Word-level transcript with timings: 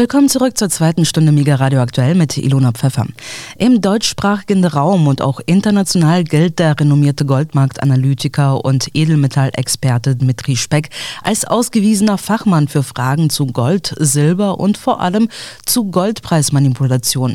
Willkommen 0.00 0.28
zurück 0.28 0.56
zur 0.56 0.70
zweiten 0.70 1.04
Stunde 1.04 1.32
Mega 1.32 1.56
Radio 1.56 1.80
aktuell 1.80 2.14
mit 2.14 2.36
Ilona 2.36 2.70
Pfeffer. 2.70 3.04
Im 3.58 3.80
deutschsprachigen 3.80 4.64
Raum 4.64 5.08
und 5.08 5.20
auch 5.20 5.40
international 5.44 6.22
gilt 6.22 6.60
der 6.60 6.78
renommierte 6.78 7.24
Goldmarktanalytiker 7.24 8.64
und 8.64 8.90
Edelmetallexperte 8.94 10.14
Dmitri 10.14 10.54
Speck 10.54 10.90
als 11.24 11.44
ausgewiesener 11.44 12.16
Fachmann 12.16 12.68
für 12.68 12.84
Fragen 12.84 13.28
zu 13.28 13.46
Gold, 13.46 13.92
Silber 13.98 14.60
und 14.60 14.78
vor 14.78 15.00
allem 15.00 15.28
zu 15.66 15.86
Goldpreismanipulation. 15.90 17.34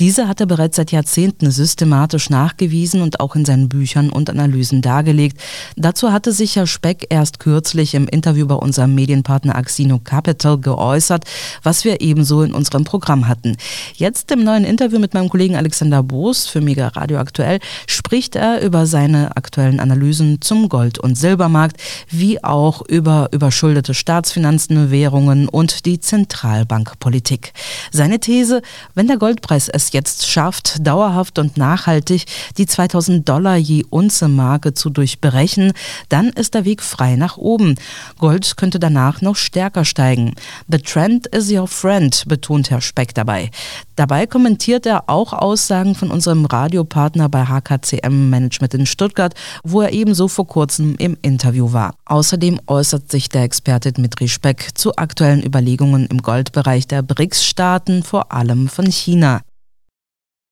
Diese 0.00 0.26
hat 0.26 0.40
er 0.40 0.46
bereits 0.46 0.78
seit 0.78 0.90
Jahrzehnten 0.90 1.52
systematisch 1.52 2.28
nachgewiesen 2.28 3.02
und 3.02 3.20
auch 3.20 3.36
in 3.36 3.44
seinen 3.44 3.68
Büchern 3.68 4.10
und 4.10 4.30
Analysen 4.30 4.82
dargelegt. 4.82 5.40
Dazu 5.76 6.10
hatte 6.10 6.32
sich 6.32 6.56
Herr 6.56 6.66
Speck 6.66 7.06
erst 7.08 7.38
kürzlich 7.38 7.94
im 7.94 8.08
Interview 8.08 8.48
bei 8.48 8.56
unserem 8.56 8.96
Medienpartner 8.96 9.54
Axino 9.54 10.00
Capital 10.00 10.58
geäußert, 10.58 11.24
was 11.62 11.84
wir 11.84 11.99
ebenso 12.00 12.42
in 12.42 12.52
unserem 12.52 12.84
Programm 12.84 13.28
hatten. 13.28 13.56
Jetzt 13.94 14.30
im 14.30 14.42
neuen 14.42 14.64
Interview 14.64 14.98
mit 14.98 15.14
meinem 15.14 15.28
Kollegen 15.28 15.56
Alexander 15.56 16.02
Boos 16.02 16.46
für 16.46 16.60
Mega 16.60 16.88
Radio 16.88 17.18
Aktuell 17.18 17.60
spricht 17.86 18.36
er 18.36 18.62
über 18.62 18.86
seine 18.86 19.36
aktuellen 19.36 19.80
Analysen 19.80 20.40
zum 20.40 20.68
Gold- 20.68 20.98
und 20.98 21.16
Silbermarkt, 21.16 21.80
wie 22.08 22.42
auch 22.42 22.82
über 22.82 23.28
überschuldete 23.32 23.94
Staatsfinanzen, 23.94 24.90
Währungen 24.90 25.48
und 25.48 25.86
die 25.86 26.00
Zentralbankpolitik. 26.00 27.52
Seine 27.92 28.20
These, 28.20 28.62
wenn 28.94 29.06
der 29.06 29.18
Goldpreis 29.18 29.68
es 29.68 29.92
jetzt 29.92 30.26
schafft, 30.26 30.86
dauerhaft 30.86 31.38
und 31.38 31.56
nachhaltig 31.56 32.24
die 32.56 32.66
2000 32.66 33.28
Dollar 33.28 33.56
je 33.56 33.84
Unze 33.90 34.28
Marke 34.28 34.74
zu 34.74 34.90
durchbrechen, 34.90 35.72
dann 36.08 36.28
ist 36.28 36.54
der 36.54 36.64
Weg 36.64 36.82
frei 36.82 37.16
nach 37.16 37.36
oben. 37.36 37.74
Gold 38.18 38.56
könnte 38.56 38.78
danach 38.78 39.20
noch 39.20 39.36
stärker 39.36 39.84
steigen. 39.84 40.34
The 40.68 40.78
trend 40.78 41.26
is 41.28 41.50
your 41.50 41.66
friend 41.66 41.89
Friend, 41.90 42.24
betont 42.28 42.70
Herr 42.70 42.80
Speck 42.80 43.16
dabei. 43.16 43.50
Dabei 43.96 44.28
kommentiert 44.28 44.86
er 44.86 45.08
auch 45.08 45.32
Aussagen 45.32 45.96
von 45.96 46.12
unserem 46.12 46.44
Radiopartner 46.44 47.28
bei 47.28 47.46
HKCM 47.46 48.30
Management 48.30 48.74
in 48.74 48.86
Stuttgart, 48.86 49.34
wo 49.64 49.80
er 49.80 49.92
ebenso 49.92 50.28
vor 50.28 50.46
kurzem 50.46 50.94
im 50.98 51.16
Interview 51.20 51.72
war. 51.72 51.96
Außerdem 52.04 52.60
äußert 52.68 53.10
sich 53.10 53.28
der 53.28 53.42
Experte 53.42 53.92
Dmitri 53.92 54.28
Speck 54.28 54.68
zu 54.78 54.94
aktuellen 54.94 55.44
Überlegungen 55.44 56.06
im 56.06 56.18
Goldbereich 56.22 56.86
der 56.86 57.02
BRICS-Staaten, 57.02 58.04
vor 58.04 58.30
allem 58.30 58.68
von 58.68 58.86
China. 58.86 59.40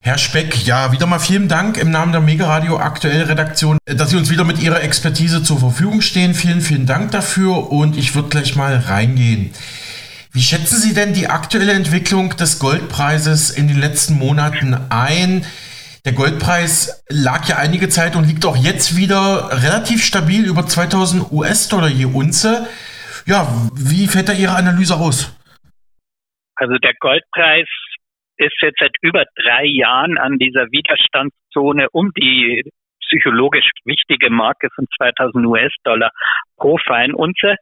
Herr 0.02 0.18
Speck, 0.18 0.66
ja, 0.66 0.90
wieder 0.90 1.06
mal 1.06 1.20
vielen 1.20 1.46
Dank 1.46 1.76
im 1.76 1.92
Namen 1.92 2.10
der 2.10 2.20
Mega 2.20 2.48
Radio 2.48 2.78
Aktuell 2.78 3.22
Redaktion, 3.22 3.78
dass 3.86 4.10
Sie 4.10 4.16
uns 4.16 4.28
wieder 4.28 4.42
mit 4.42 4.60
Ihrer 4.60 4.82
Expertise 4.82 5.44
zur 5.44 5.60
Verfügung 5.60 6.00
stehen. 6.00 6.34
Vielen, 6.34 6.62
vielen 6.62 6.86
Dank 6.86 7.12
dafür 7.12 7.70
und 7.70 7.96
ich 7.96 8.16
würde 8.16 8.28
gleich 8.28 8.56
mal 8.56 8.76
reingehen. 8.76 9.52
Wie 10.32 10.40
schätzen 10.40 10.76
Sie 10.76 10.94
denn 10.94 11.14
die 11.14 11.26
aktuelle 11.26 11.72
Entwicklung 11.72 12.36
des 12.36 12.58
Goldpreises 12.58 13.50
in 13.50 13.66
den 13.66 13.80
letzten 13.80 14.14
Monaten 14.14 14.74
ein? 14.90 15.44
Der 16.04 16.12
Goldpreis 16.12 17.04
lag 17.08 17.48
ja 17.48 17.56
einige 17.56 17.88
Zeit 17.88 18.14
und 18.14 18.26
liegt 18.26 18.44
auch 18.44 18.56
jetzt 18.56 18.96
wieder 18.96 19.48
relativ 19.62 20.04
stabil 20.04 20.46
über 20.46 20.66
2000 20.66 21.32
US-Dollar 21.32 21.88
je 21.88 22.04
Unze. 22.04 22.68
Ja, 23.26 23.48
wie 23.74 24.06
fällt 24.06 24.28
da 24.28 24.32
Ihre 24.32 24.54
Analyse 24.54 24.96
aus? 24.96 25.34
Also 26.56 26.76
der 26.76 26.94
Goldpreis 27.00 27.68
ist 28.36 28.56
jetzt 28.60 28.78
seit 28.80 28.94
über 29.00 29.24
drei 29.34 29.64
Jahren 29.64 30.18
an 30.18 30.38
dieser 30.38 30.70
Widerstandszone 30.70 31.88
um 31.92 32.12
die 32.16 32.70
psychologisch 33.00 33.68
wichtige 33.84 34.30
Marke 34.30 34.68
von 34.74 34.86
2000 34.96 35.46
US-Dollar 35.46 36.10
pro 36.56 36.78
Feinunze 36.86 37.56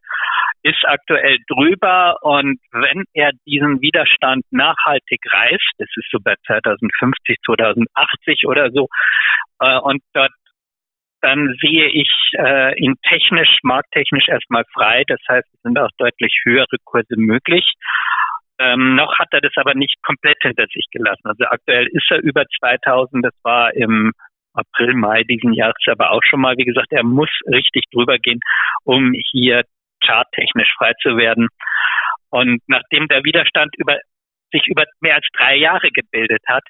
ist 0.66 0.84
aktuell 0.84 1.38
drüber 1.48 2.16
und 2.22 2.58
wenn 2.72 3.04
er 3.14 3.30
diesen 3.46 3.80
Widerstand 3.80 4.44
nachhaltig 4.50 5.20
reißt, 5.30 5.72
das 5.78 5.88
ist 5.94 6.10
so 6.10 6.18
bei 6.22 6.34
2050, 6.46 7.38
2080 7.46 8.46
oder 8.46 8.70
so, 8.72 8.88
äh, 9.60 9.78
und 9.78 10.02
dort 10.12 10.32
dann 11.22 11.56
sehe 11.60 11.88
ich 11.88 12.10
äh, 12.38 12.78
ihn 12.78 12.94
technisch, 13.08 13.58
markttechnisch 13.62 14.28
erstmal 14.28 14.64
frei. 14.72 15.02
Das 15.08 15.18
heißt, 15.28 15.48
es 15.52 15.62
sind 15.62 15.78
auch 15.78 15.90
deutlich 15.98 16.32
höhere 16.44 16.76
Kurse 16.84 17.16
möglich. 17.16 17.64
Ähm, 18.58 18.94
noch 18.94 19.18
hat 19.18 19.28
er 19.32 19.40
das 19.40 19.52
aber 19.56 19.74
nicht 19.74 19.96
komplett 20.02 20.36
hinter 20.42 20.66
sich 20.66 20.84
gelassen. 20.92 21.24
Also 21.24 21.44
aktuell 21.46 21.88
ist 21.88 22.10
er 22.10 22.22
über 22.22 22.44
2000. 22.60 23.24
Das 23.24 23.34
war 23.42 23.74
im 23.74 24.12
April, 24.54 24.94
Mai 24.94 25.24
diesen 25.24 25.52
Jahres 25.52 25.74
aber 25.86 26.12
auch 26.12 26.22
schon 26.22 26.40
mal. 26.40 26.56
Wie 26.56 26.64
gesagt, 26.64 26.92
er 26.92 27.04
muss 27.04 27.30
richtig 27.46 27.84
drüber 27.92 28.18
gehen, 28.18 28.40
um 28.84 29.12
hier 29.30 29.64
charttechnisch 30.04 30.72
frei 30.76 30.92
zu 31.02 31.16
werden. 31.16 31.48
Und 32.30 32.60
nachdem 32.66 33.08
der 33.08 33.24
Widerstand 33.24 33.74
über 33.76 33.98
sich 34.52 34.66
über 34.68 34.84
mehr 35.00 35.16
als 35.16 35.26
drei 35.36 35.56
Jahre 35.56 35.90
gebildet 35.90 36.42
hat, 36.46 36.62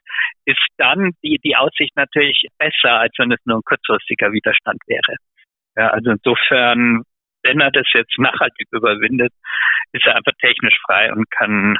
ist 0.44 0.66
dann 0.78 1.10
die, 1.22 1.38
die 1.44 1.56
Aussicht 1.56 1.94
natürlich 1.96 2.46
besser, 2.58 3.00
als 3.00 3.12
wenn 3.18 3.32
es 3.32 3.40
nur 3.44 3.58
ein 3.58 3.64
kurzfristiger 3.64 4.32
Widerstand 4.32 4.78
wäre. 4.86 5.16
Ja, 5.76 5.88
also 5.88 6.10
insofern, 6.10 7.02
wenn 7.42 7.60
er 7.60 7.70
das 7.70 7.86
jetzt 7.92 8.18
nachhaltig 8.18 8.68
überwindet, 8.70 9.32
ist 9.92 10.06
er 10.06 10.16
einfach 10.16 10.32
technisch 10.40 10.76
frei 10.86 11.12
und 11.12 11.30
kann 11.30 11.76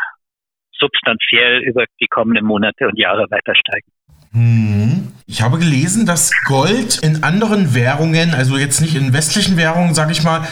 substanziell 0.79 1.63
über 1.63 1.85
die 2.01 2.07
kommenden 2.07 2.45
Monate 2.45 2.87
und 2.87 2.99
Jahre 2.99 3.27
weiter 3.31 3.55
steigen. 3.55 3.91
Hm. 4.33 5.13
Ich 5.27 5.43
habe 5.43 5.59
gelesen, 5.59 6.07
dass 6.07 6.31
Gold 6.45 7.03
in 7.03 7.25
anderen 7.25 7.75
Währungen, 7.75 8.35
also 8.35 8.57
jetzt 8.57 8.81
nicht 8.81 8.95
in 8.95 9.13
westlichen 9.13 9.57
Währungen, 9.57 9.95
sage 9.95 10.13
ich 10.13 10.23
mal, 10.23 10.47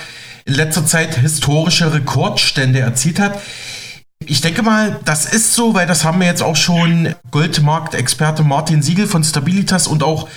in 0.47 0.55
letzter 0.55 0.84
Zeit 0.84 1.16
historische 1.16 1.93
Rekordstände 1.94 2.81
erzielt 2.81 3.19
hat. 3.19 3.41
Ich 4.27 4.41
denke 4.41 4.62
mal, 4.62 5.00
das 5.05 5.32
ist 5.32 5.55
so, 5.55 5.75
weil 5.75 5.87
das 5.87 6.05
haben 6.05 6.21
wir 6.21 6.27
jetzt 6.27 6.43
auch 6.43 6.56
schon 6.56 7.15
Goldmarktexperte 7.31 8.43
Martin 8.43 8.83
Siegel 8.83 9.06
von 9.06 9.22
Stabilitas 9.22 9.87
und 9.87 10.03
auch 10.03 10.28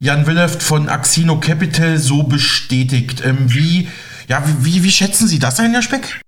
Jan 0.00 0.26
Willeft 0.26 0.62
von 0.62 0.88
Axino 0.88 1.38
Capital 1.38 1.96
so 1.96 2.24
bestätigt. 2.24 3.24
Ähm, 3.24 3.52
wie, 3.54 3.88
ja, 4.28 4.42
wie, 4.64 4.82
wie 4.84 4.90
schätzen 4.90 5.28
Sie 5.28 5.38
das 5.38 5.60
ein, 5.60 5.72
Herr 5.72 5.82
Speck? 5.82 6.20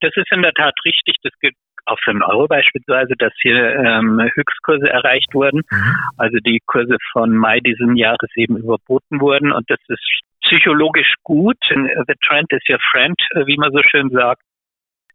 Das 0.00 0.12
ist 0.16 0.32
in 0.32 0.42
der 0.42 0.52
Tat 0.52 0.74
richtig. 0.84 1.16
Das 1.22 1.32
gilt 1.40 1.54
auch 1.86 1.98
für 2.02 2.12
den 2.12 2.22
Euro 2.22 2.48
beispielsweise, 2.48 3.14
dass 3.18 3.32
hier 3.40 3.54
ähm, 3.54 4.20
Höchstkurse 4.34 4.88
erreicht 4.88 5.32
wurden. 5.34 5.62
Mhm. 5.70 5.96
Also 6.16 6.38
die 6.38 6.60
Kurse 6.66 6.96
von 7.12 7.36
Mai 7.36 7.60
diesen 7.60 7.96
Jahres 7.96 8.30
eben 8.34 8.56
überboten 8.56 9.20
wurden. 9.20 9.52
Und 9.52 9.70
das 9.70 9.78
ist 9.88 10.02
psychologisch 10.46 11.12
gut. 11.22 11.58
The 11.68 12.14
trend 12.26 12.46
is 12.50 12.62
your 12.68 12.78
friend, 12.90 13.16
äh, 13.34 13.46
wie 13.46 13.56
man 13.56 13.72
so 13.72 13.82
schön 13.82 14.10
sagt. 14.10 14.42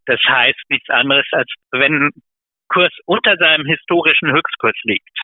Das 0.06 0.20
heißt 0.28 0.60
nichts 0.70 0.90
anderes, 0.90 1.26
als 1.32 1.50
wenn 1.72 2.12
Kurs 2.70 2.94
unter 3.06 3.36
seinem 3.38 3.66
historischen 3.66 4.32
Höchstkurs 4.32 4.76
liegt. 4.84 5.18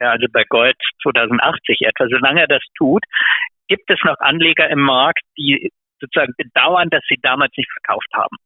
Ja, 0.00 0.10
also 0.10 0.26
bei 0.32 0.44
Gold 0.48 0.76
2080 1.02 1.82
etwa. 1.82 2.06
Solange 2.08 2.40
er 2.40 2.48
das 2.48 2.62
tut, 2.76 3.02
gibt 3.68 3.88
es 3.90 3.98
noch 4.04 4.18
Anleger 4.18 4.68
im 4.68 4.80
Markt, 4.80 5.22
die 5.38 5.70
sozusagen 6.00 6.34
bedauern, 6.36 6.90
dass 6.90 7.04
sie 7.08 7.18
damals 7.22 7.52
nicht 7.56 7.70
verkauft 7.70 8.08
haben. 8.14 8.36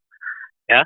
Ja, 0.69 0.83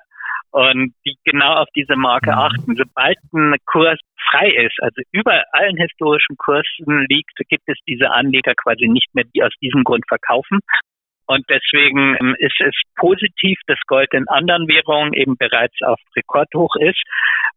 und 0.51 0.93
die 1.05 1.17
genau 1.23 1.55
auf 1.55 1.67
diese 1.75 1.95
Marke 1.95 2.31
mhm. 2.31 2.37
achten. 2.37 2.75
Sobald 2.75 3.17
ein 3.33 3.55
Kurs 3.65 3.99
frei 4.29 4.49
ist, 4.49 4.77
also 4.81 5.01
über 5.11 5.43
allen 5.51 5.77
historischen 5.77 6.37
Kursen 6.37 7.05
liegt, 7.09 7.35
gibt 7.49 7.63
es 7.67 7.77
diese 7.87 8.11
Anleger 8.11 8.53
quasi 8.55 8.87
nicht 8.87 9.13
mehr, 9.13 9.25
die 9.33 9.43
aus 9.43 9.53
diesem 9.61 9.83
Grund 9.83 10.05
verkaufen. 10.07 10.59
Und 11.27 11.45
deswegen 11.49 12.17
ähm, 12.19 12.35
ist 12.39 12.59
es 12.59 12.75
positiv, 12.95 13.57
dass 13.67 13.79
Gold 13.87 14.13
in 14.13 14.27
anderen 14.27 14.67
Währungen 14.67 15.13
eben 15.13 15.37
bereits 15.37 15.81
auf 15.81 15.99
Rekordhoch 16.15 16.75
ist, 16.75 17.01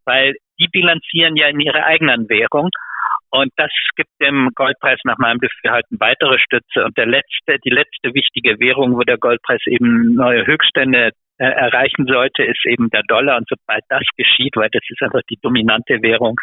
weil 0.05 0.33
die 0.59 0.67
bilanzieren 0.67 1.35
ja 1.35 1.47
in 1.47 1.59
ihrer 1.59 1.83
eigenen 1.83 2.29
Währung. 2.29 2.69
Und 3.31 3.51
das 3.57 3.71
gibt 3.97 4.11
dem 4.21 4.49
Goldpreis 4.55 4.99
nach 5.03 5.17
meinem 5.17 5.39
Dafürhalten 5.41 5.99
weitere 5.99 6.37
Stütze. 6.39 6.85
Und 6.85 6.97
der 6.97 7.05
letzte, 7.05 7.59
die 7.65 7.69
letzte 7.69 8.13
wichtige 8.13 8.59
Währung, 8.59 8.95
wo 8.95 9.01
der 9.01 9.17
Goldpreis 9.17 9.61
eben 9.65 10.13
neue 10.13 10.47
Höchststände 10.47 11.11
äh, 11.37 11.45
erreichen 11.45 12.05
sollte, 12.07 12.43
ist 12.43 12.65
eben 12.65 12.89
der 12.89 13.03
Dollar. 13.07 13.37
Und 13.37 13.47
sobald 13.49 13.83
das 13.89 14.03
geschieht, 14.15 14.55
weil 14.55 14.69
das 14.71 14.83
ist 14.87 15.01
einfach 15.01 15.21
die 15.29 15.37
dominante 15.41 16.01
Währung, 16.01 16.35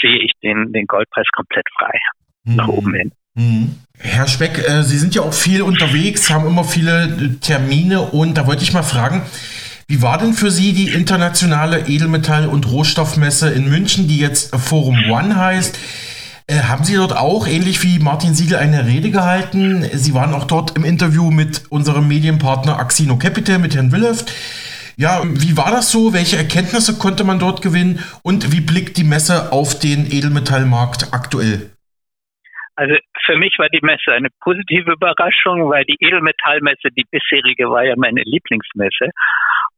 sehe 0.00 0.18
ich 0.18 0.32
den, 0.42 0.72
den 0.72 0.86
Goldpreis 0.86 1.26
komplett 1.32 1.66
frei 1.78 1.98
mhm. 2.44 2.56
nach 2.56 2.68
oben 2.68 2.94
hin. 2.94 3.12
Mhm. 3.34 3.76
Herr 3.98 4.26
Speck, 4.26 4.58
äh, 4.58 4.82
Sie 4.82 4.98
sind 4.98 5.14
ja 5.14 5.22
auch 5.22 5.34
viel 5.34 5.62
unterwegs, 5.62 6.30
haben 6.30 6.46
immer 6.46 6.64
viele 6.64 7.04
äh, 7.04 7.40
Termine 7.40 8.00
und 8.00 8.36
da 8.36 8.46
wollte 8.46 8.62
ich 8.62 8.72
mal 8.72 8.82
fragen, 8.82 9.22
wie 9.88 10.02
war 10.02 10.18
denn 10.18 10.32
für 10.32 10.50
Sie 10.50 10.72
die 10.72 10.88
internationale 10.88 11.86
Edelmetall- 11.86 12.48
und 12.48 12.70
Rohstoffmesse 12.70 13.52
in 13.52 13.68
München, 13.68 14.08
die 14.08 14.18
jetzt 14.18 14.54
Forum 14.56 14.98
One 15.10 15.36
heißt? 15.36 15.78
Äh, 16.48 16.62
haben 16.68 16.84
Sie 16.84 16.94
dort 16.94 17.16
auch, 17.16 17.48
ähnlich 17.48 17.82
wie 17.82 17.98
Martin 17.98 18.34
Siegel, 18.34 18.58
eine 18.58 18.86
Rede 18.86 19.10
gehalten? 19.10 19.82
Sie 19.82 20.14
waren 20.14 20.32
auch 20.32 20.44
dort 20.44 20.76
im 20.76 20.84
Interview 20.84 21.30
mit 21.32 21.62
unserem 21.70 22.06
Medienpartner 22.06 22.78
Axino 22.78 23.18
Capital, 23.18 23.58
mit 23.58 23.74
Herrn 23.74 23.90
Willeft. 23.90 24.32
Ja, 24.96 25.22
wie 25.24 25.56
war 25.56 25.72
das 25.72 25.90
so? 25.90 26.14
Welche 26.14 26.36
Erkenntnisse 26.36 26.98
konnte 26.98 27.24
man 27.24 27.40
dort 27.40 27.62
gewinnen? 27.62 27.98
Und 28.22 28.52
wie 28.52 28.60
blickt 28.60 28.96
die 28.96 29.04
Messe 29.04 29.52
auf 29.52 29.78
den 29.78 30.06
Edelmetallmarkt 30.06 31.12
aktuell? 31.12 31.70
Also 32.76 32.94
für 33.24 33.36
mich 33.36 33.58
war 33.58 33.68
die 33.68 33.80
Messe 33.82 34.12
eine 34.12 34.28
positive 34.40 34.92
Überraschung, 34.92 35.68
weil 35.68 35.84
die 35.84 35.96
Edelmetallmesse, 35.98 36.88
die 36.96 37.04
bisherige, 37.10 37.68
war 37.68 37.84
ja 37.84 37.94
meine 37.96 38.22
Lieblingsmesse. 38.24 39.10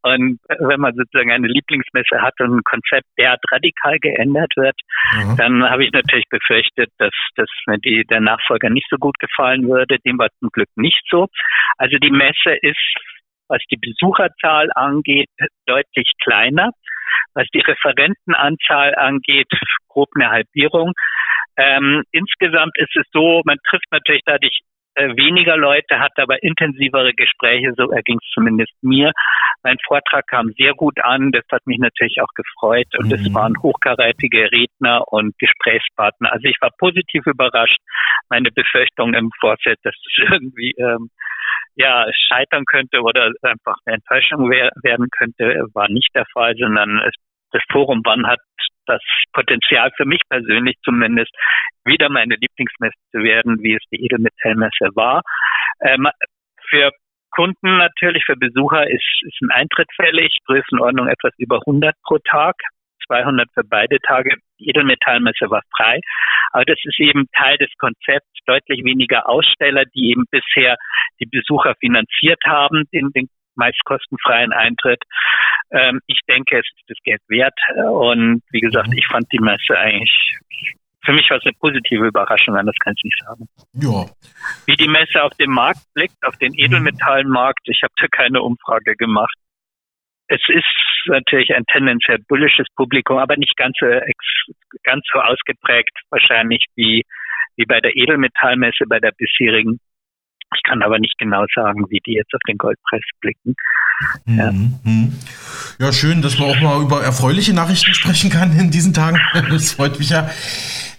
Und 0.01 0.39
wenn 0.47 0.79
man 0.79 0.95
sozusagen 0.95 1.31
eine 1.31 1.47
Lieblingsmesse 1.47 2.21
hat 2.21 2.33
und 2.39 2.57
ein 2.57 2.63
Konzept 2.63 3.07
derart 3.17 3.41
radikal 3.51 3.99
geändert 3.99 4.51
wird, 4.55 4.75
mhm. 5.13 5.35
dann 5.37 5.69
habe 5.69 5.83
ich 5.83 5.91
natürlich 5.91 6.25
befürchtet, 6.29 6.89
dass, 6.99 7.13
dass 7.35 7.49
mir 7.67 7.79
die, 7.79 8.05
der 8.09 8.21
Nachfolger 8.21 8.69
nicht 8.69 8.87
so 8.89 8.97
gut 8.97 9.19
gefallen 9.19 9.67
würde. 9.67 9.97
Dem 10.05 10.17
war 10.17 10.29
zum 10.39 10.49
Glück 10.49 10.69
nicht 10.75 11.01
so. 11.09 11.27
Also 11.77 11.97
die 11.97 12.11
Messe 12.11 12.55
ist, 12.61 12.77
was 13.49 13.61
die 13.71 13.77
Besucherzahl 13.77 14.69
angeht, 14.73 15.29
deutlich 15.65 16.11
kleiner. 16.23 16.71
Was 17.33 17.47
die 17.53 17.59
Referentenanzahl 17.59 18.95
angeht, 18.95 19.47
grob 19.87 20.09
eine 20.15 20.29
Halbierung. 20.29 20.93
Ähm, 21.57 22.03
insgesamt 22.11 22.77
ist 22.77 22.95
es 22.95 23.05
so, 23.11 23.41
man 23.45 23.57
trifft 23.69 23.91
natürlich 23.91 24.21
dadurch 24.25 24.59
weniger 24.95 25.57
Leute, 25.57 25.99
hat 25.99 26.11
aber 26.17 26.41
intensivere 26.43 27.13
Gespräche, 27.13 27.73
so 27.75 27.91
erging 27.91 28.19
es 28.21 28.29
zumindest 28.33 28.73
mir. 28.81 29.11
Mein 29.63 29.77
Vortrag 29.85 30.27
kam 30.27 30.51
sehr 30.57 30.73
gut 30.73 30.99
an, 31.03 31.31
das 31.31 31.43
hat 31.51 31.65
mich 31.65 31.79
natürlich 31.79 32.21
auch 32.21 32.33
gefreut 32.35 32.87
und 32.97 33.07
mhm. 33.07 33.13
es 33.13 33.33
waren 33.33 33.53
hochkarätige 33.61 34.51
Redner 34.51 35.03
und 35.07 35.37
Gesprächspartner. 35.37 36.31
Also 36.31 36.47
ich 36.47 36.57
war 36.61 36.71
positiv 36.77 37.25
überrascht. 37.25 37.79
Meine 38.29 38.51
Befürchtung 38.51 39.13
im 39.13 39.29
Vorfeld, 39.39 39.79
dass 39.83 39.95
es 39.95 40.23
irgendwie 40.31 40.71
ähm, 40.77 41.09
ja 41.75 42.05
scheitern 42.27 42.65
könnte 42.65 43.01
oder 43.01 43.31
einfach 43.43 43.77
eine 43.85 43.95
Enttäuschung 43.95 44.49
werden 44.49 45.07
könnte, 45.17 45.65
war 45.73 45.89
nicht 45.89 46.09
der 46.15 46.25
Fall, 46.33 46.55
sondern 46.57 46.99
es 46.99 47.13
das 47.51 47.63
Forum 47.71 48.01
Wann 48.05 48.27
hat 48.27 48.39
das 48.89 49.01
Potenzial 49.33 49.91
für 49.95 50.05
mich 50.05 50.21
persönlich 50.29 50.75
zumindest 50.83 51.31
wieder 51.85 52.09
meine 52.09 52.35
Lieblingsmesse 52.35 52.97
zu 53.11 53.19
werden, 53.19 53.61
wie 53.61 53.75
es 53.75 53.83
die 53.91 54.03
Edelmetallmesse 54.03 54.89
war. 54.95 55.21
Ähm, 55.81 56.07
für 56.69 56.91
Kunden 57.31 57.77
natürlich, 57.77 58.23
für 58.25 58.35
Besucher 58.35 58.89
ist, 58.89 59.05
ist 59.21 59.41
ein 59.41 59.51
Eintritt 59.51 59.87
fällig, 59.95 60.37
Größenordnung 60.45 61.07
etwas 61.07 61.33
über 61.37 61.59
100 61.65 61.95
pro 62.03 62.17
Tag, 62.19 62.55
200 63.07 63.47
für 63.53 63.63
beide 63.63 63.99
Tage. 63.99 64.35
Die 64.59 64.69
Edelmetallmesse 64.69 65.49
war 65.49 65.61
frei, 65.75 65.99
aber 66.51 66.65
das 66.65 66.79
ist 66.83 66.99
eben 66.99 67.27
Teil 67.35 67.57
des 67.57 67.69
Konzepts. 67.77 68.27
Deutlich 68.45 68.83
weniger 68.83 69.29
Aussteller, 69.29 69.85
die 69.85 70.09
eben 70.09 70.25
bisher 70.31 70.75
die 71.19 71.27
Besucher 71.27 71.75
finanziert 71.79 72.41
haben, 72.45 72.85
den, 72.91 73.11
den 73.11 73.29
meist 73.55 73.83
kostenfreien 73.85 74.53
Eintritt. 74.53 75.03
Ähm, 75.71 75.99
ich 76.07 76.19
denke, 76.27 76.59
es 76.59 76.65
ist 76.65 76.89
das 76.89 76.97
Geld 77.03 77.21
wert. 77.27 77.57
Und 77.91 78.41
wie 78.51 78.61
gesagt, 78.61 78.89
mhm. 78.89 78.97
ich 78.97 79.07
fand 79.07 79.31
die 79.31 79.39
Messe 79.39 79.77
eigentlich, 79.77 80.37
für 81.05 81.13
mich 81.13 81.29
war 81.29 81.37
es 81.37 81.45
eine 81.45 81.53
positive 81.53 82.07
Überraschung, 82.07 82.55
anders 82.55 82.75
kann 82.83 82.93
ich 82.97 83.03
nicht 83.03 83.21
sagen. 83.25 83.47
Ja. 83.73 84.05
Wie 84.65 84.75
die 84.75 84.87
Messe 84.87 85.23
auf 85.23 85.33
den 85.35 85.51
Markt 85.51 85.81
blickt, 85.93 86.23
auf 86.23 86.35
den 86.37 86.51
mhm. 86.51 86.59
Edelmetallmarkt, 86.59 87.61
ich 87.65 87.81
habe 87.83 87.93
da 87.99 88.07
keine 88.07 88.41
Umfrage 88.41 88.95
gemacht. 88.95 89.33
Es 90.27 90.41
ist 90.47 90.65
natürlich 91.07 91.55
ein 91.55 91.65
tendenziell 91.65 92.19
bullisches 92.27 92.67
Publikum, 92.75 93.17
aber 93.17 93.35
nicht 93.37 93.55
ganz 93.57 93.75
so, 93.79 93.87
ganz 94.83 95.03
so 95.11 95.19
ausgeprägt 95.19 95.97
wahrscheinlich 96.11 96.65
wie, 96.75 97.03
wie 97.55 97.65
bei 97.65 97.79
der 97.81 97.95
Edelmetallmesse, 97.95 98.85
bei 98.87 98.99
der 98.99 99.11
bisherigen. 99.17 99.79
Ich 100.55 100.63
kann 100.63 100.81
aber 100.81 100.99
nicht 100.99 101.17
genau 101.17 101.45
sagen, 101.53 101.85
wie 101.89 101.99
die 102.05 102.13
jetzt 102.13 102.33
auf 102.33 102.41
den 102.47 102.57
Goldpreis 102.57 103.01
blicken. 103.21 103.55
Ja. 104.25 104.51
Mhm. 104.51 105.13
ja, 105.77 105.91
schön, 105.91 106.21
dass 106.21 106.39
man 106.39 106.49
auch 106.49 106.61
mal 106.61 106.81
über 106.81 107.03
erfreuliche 107.03 107.53
Nachrichten 107.53 107.93
sprechen 107.93 108.29
kann 108.29 108.57
in 108.57 108.71
diesen 108.71 108.93
Tagen. 108.93 109.19
Das 109.49 109.73
freut 109.73 109.99
mich 109.99 110.09
ja. 110.09 110.29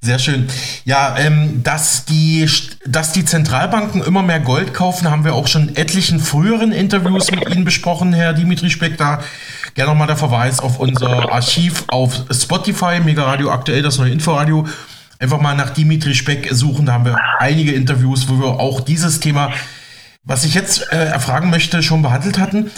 Sehr 0.02 0.18
schön. 0.18 0.48
Ja, 0.84 1.16
ähm, 1.18 1.62
dass, 1.62 2.04
die, 2.06 2.46
dass 2.86 3.12
die 3.12 3.24
Zentralbanken 3.24 4.02
immer 4.02 4.22
mehr 4.22 4.40
Gold 4.40 4.72
kaufen, 4.72 5.10
haben 5.10 5.24
wir 5.24 5.34
auch 5.34 5.46
schon 5.46 5.68
in 5.68 5.76
etlichen 5.76 6.20
früheren 6.20 6.72
Interviews 6.72 7.30
mit 7.30 7.48
Ihnen 7.48 7.64
besprochen, 7.64 8.12
Herr 8.12 8.32
Dimitri 8.32 8.70
Speck. 8.70 8.96
Da 8.96 9.22
gerne 9.74 9.90
nochmal 9.90 10.06
der 10.06 10.16
Verweis 10.16 10.60
auf 10.60 10.78
unser 10.78 11.30
Archiv 11.32 11.84
auf 11.88 12.24
Spotify, 12.30 13.00
Mega 13.04 13.24
Radio 13.24 13.50
aktuell, 13.50 13.82
das 13.82 13.98
neue 13.98 14.12
Inforadio 14.12 14.66
einfach 15.20 15.40
mal 15.40 15.54
nach 15.54 15.70
Dimitri 15.70 16.14
Speck 16.14 16.48
suchen. 16.50 16.86
Da 16.86 16.94
haben 16.94 17.04
wir 17.04 17.18
einige 17.38 17.72
Interviews, 17.72 18.28
wo 18.28 18.40
wir 18.40 18.58
auch 18.58 18.80
dieses 18.80 19.20
Thema, 19.20 19.52
was 20.24 20.44
ich 20.44 20.54
jetzt 20.54 20.92
äh, 20.92 21.04
erfragen 21.04 21.50
möchte, 21.50 21.82
schon 21.82 22.02
behandelt 22.02 22.38
hatten. 22.38 22.70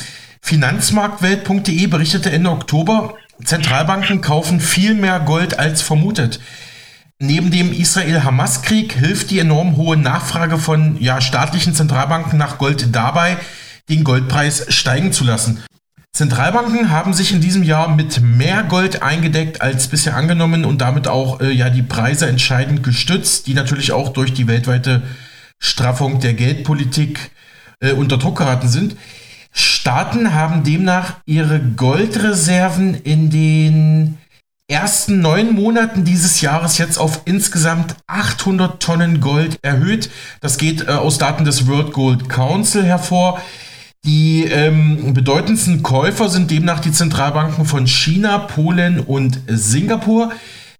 Finanzmarktwelt.de 0.42 1.86
berichtete 1.86 2.30
Ende 2.30 2.50
Oktober, 2.50 3.14
Zentralbanken 3.44 4.20
kaufen 4.20 4.60
viel 4.60 4.94
mehr 4.94 5.20
Gold 5.20 5.58
als 5.58 5.82
vermutet. 5.82 6.40
Neben 7.18 7.52
dem 7.52 7.72
Israel-Hamas-Krieg 7.72 8.94
hilft 8.94 9.30
die 9.30 9.38
enorm 9.38 9.76
hohe 9.76 9.96
Nachfrage 9.96 10.58
von 10.58 11.00
ja, 11.00 11.20
staatlichen 11.20 11.74
Zentralbanken 11.74 12.36
nach 12.36 12.58
Gold 12.58 12.94
dabei, 12.94 13.36
den 13.88 14.02
Goldpreis 14.02 14.66
steigen 14.68 15.12
zu 15.12 15.22
lassen. 15.22 15.62
Zentralbanken 16.14 16.90
haben 16.90 17.14
sich 17.14 17.32
in 17.32 17.40
diesem 17.40 17.62
Jahr 17.62 17.88
mit 17.88 18.20
mehr 18.20 18.64
Gold 18.64 19.02
eingedeckt 19.02 19.62
als 19.62 19.88
bisher 19.88 20.14
angenommen 20.14 20.66
und 20.66 20.82
damit 20.82 21.08
auch 21.08 21.40
äh, 21.40 21.50
ja 21.50 21.70
die 21.70 21.82
Preise 21.82 22.26
entscheidend 22.26 22.82
gestützt, 22.82 23.46
die 23.46 23.54
natürlich 23.54 23.92
auch 23.92 24.10
durch 24.10 24.34
die 24.34 24.46
weltweite 24.46 25.02
Straffung 25.58 26.20
der 26.20 26.34
Geldpolitik 26.34 27.30
äh, 27.80 27.92
unter 27.92 28.18
Druck 28.18 28.36
geraten 28.36 28.68
sind. 28.68 28.96
Staaten 29.52 30.34
haben 30.34 30.64
demnach 30.64 31.14
ihre 31.24 31.60
Goldreserven 31.60 32.94
in 32.94 33.30
den 33.30 34.18
ersten 34.68 35.20
neun 35.22 35.54
Monaten 35.54 36.04
dieses 36.04 36.42
Jahres 36.42 36.76
jetzt 36.76 36.98
auf 36.98 37.22
insgesamt 37.24 37.96
800 38.06 38.82
Tonnen 38.82 39.22
Gold 39.22 39.58
erhöht. 39.62 40.10
Das 40.42 40.58
geht 40.58 40.88
äh, 40.88 40.90
aus 40.92 41.16
Daten 41.16 41.46
des 41.46 41.66
World 41.68 41.94
Gold 41.94 42.28
Council 42.28 42.84
hervor. 42.84 43.40
Die 44.04 44.46
ähm, 44.46 45.14
bedeutendsten 45.14 45.84
Käufer 45.84 46.28
sind 46.28 46.50
demnach 46.50 46.80
die 46.80 46.90
Zentralbanken 46.90 47.66
von 47.66 47.86
China, 47.86 48.38
Polen 48.38 48.98
und 48.98 49.38
Singapur. 49.46 50.32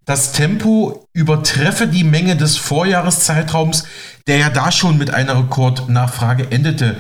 Das 0.05 0.33
Tempo 0.33 1.07
übertreffe 1.13 1.87
die 1.87 2.03
Menge 2.03 2.35
des 2.35 2.57
Vorjahreszeitraums, 2.57 3.85
der 4.27 4.39
ja 4.39 4.51
da 4.51 4.73
schon 4.73 4.99
mit 4.99 5.15
einer 5.15 5.39
Rekordnachfrage 5.39 6.51
endete. 6.51 6.97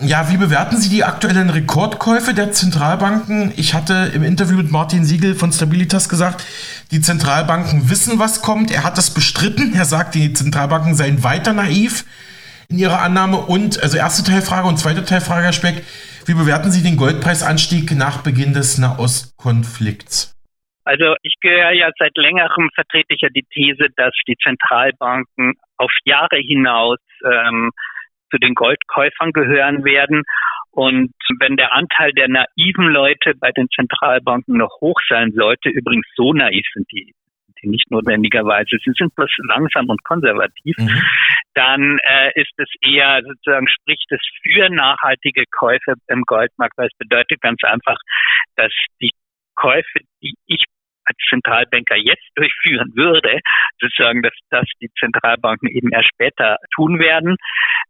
Ja, 0.00 0.30
wie 0.30 0.36
bewerten 0.36 0.80
Sie 0.80 0.88
die 0.88 1.02
aktuellen 1.02 1.50
Rekordkäufe 1.50 2.32
der 2.32 2.52
Zentralbanken? 2.52 3.52
Ich 3.56 3.74
hatte 3.74 4.12
im 4.14 4.22
Interview 4.22 4.58
mit 4.58 4.70
Martin 4.70 5.04
Siegel 5.04 5.34
von 5.34 5.50
Stabilitas 5.50 6.08
gesagt, 6.08 6.44
die 6.92 7.00
Zentralbanken 7.00 7.90
wissen, 7.90 8.20
was 8.20 8.40
kommt. 8.40 8.70
Er 8.70 8.84
hat 8.84 8.98
das 8.98 9.10
bestritten. 9.10 9.74
Er 9.74 9.84
sagt, 9.84 10.14
die 10.14 10.32
Zentralbanken 10.32 10.94
seien 10.94 11.24
weiter 11.24 11.52
naiv 11.54 12.04
in 12.68 12.78
Ihrer 12.78 13.00
Annahme? 13.00 13.38
Und, 13.38 13.82
also 13.82 13.98
erste 13.98 14.28
Teilfrage 14.30 14.68
und 14.68 14.78
zweite 14.78 15.04
Teilfrage, 15.04 15.44
Herr 15.44 15.52
Speck, 15.52 15.82
wie 16.26 16.34
bewerten 16.34 16.70
Sie 16.70 16.82
den 16.82 16.96
Goldpreisanstieg 16.96 17.96
nach 17.96 18.22
Beginn 18.22 18.52
des 18.52 18.78
Nahostkonflikts? 18.78 20.36
Also 20.84 21.14
ich 21.22 21.34
gehöre 21.40 21.72
ja 21.72 21.90
seit 21.98 22.16
längerem 22.16 22.70
vertrete 22.74 23.14
ich 23.14 23.20
ja 23.20 23.28
die 23.28 23.44
These, 23.52 23.88
dass 23.96 24.14
die 24.28 24.36
Zentralbanken 24.36 25.54
auf 25.78 25.90
Jahre 26.04 26.36
hinaus 26.36 26.98
ähm, 27.24 27.72
zu 28.30 28.38
den 28.38 28.54
Goldkäufern 28.54 29.32
gehören 29.32 29.84
werden. 29.84 30.22
Und 30.70 31.12
wenn 31.40 31.56
der 31.56 31.72
Anteil 31.72 32.12
der 32.12 32.28
naiven 32.28 32.86
Leute 32.86 33.32
bei 33.34 33.50
den 33.50 33.66
Zentralbanken 33.74 34.58
noch 34.58 34.80
hoch 34.80 35.00
sein 35.08 35.32
sollte, 35.32 35.70
übrigens 35.70 36.06
so 36.14 36.32
naiv 36.32 36.66
sind 36.74 36.86
die 36.92 37.14
die 37.62 37.68
nicht 37.68 37.90
notwendigerweise, 37.90 38.76
sie 38.84 38.92
sind 38.96 39.14
bloß 39.14 39.30
langsam 39.48 39.88
und 39.88 40.02
konservativ, 40.04 40.76
mhm. 40.78 41.02
dann 41.54 41.98
äh, 42.02 42.40
ist 42.40 42.52
es 42.56 42.68
eher 42.82 43.22
sozusagen, 43.22 43.68
spricht 43.68 44.10
es 44.10 44.20
für 44.42 44.68
nachhaltige 44.70 45.44
Käufe 45.50 45.94
im 46.08 46.22
Goldmarkt, 46.22 46.76
weil 46.76 46.88
es 46.88 46.98
bedeutet 46.98 47.40
ganz 47.40 47.62
einfach, 47.64 47.98
dass 48.56 48.72
die 49.00 49.12
Käufe, 49.54 50.00
die 50.22 50.34
ich 50.46 50.64
als 51.06 51.18
Zentralbanker 51.28 51.96
jetzt 51.96 52.26
durchführen 52.34 52.92
würde, 52.94 53.40
sozusagen, 53.80 54.22
dass 54.22 54.34
das 54.50 54.66
die 54.80 54.90
Zentralbanken 54.98 55.68
eben 55.68 55.90
erst 55.92 56.08
später 56.08 56.56
tun 56.74 56.98
werden. 56.98 57.36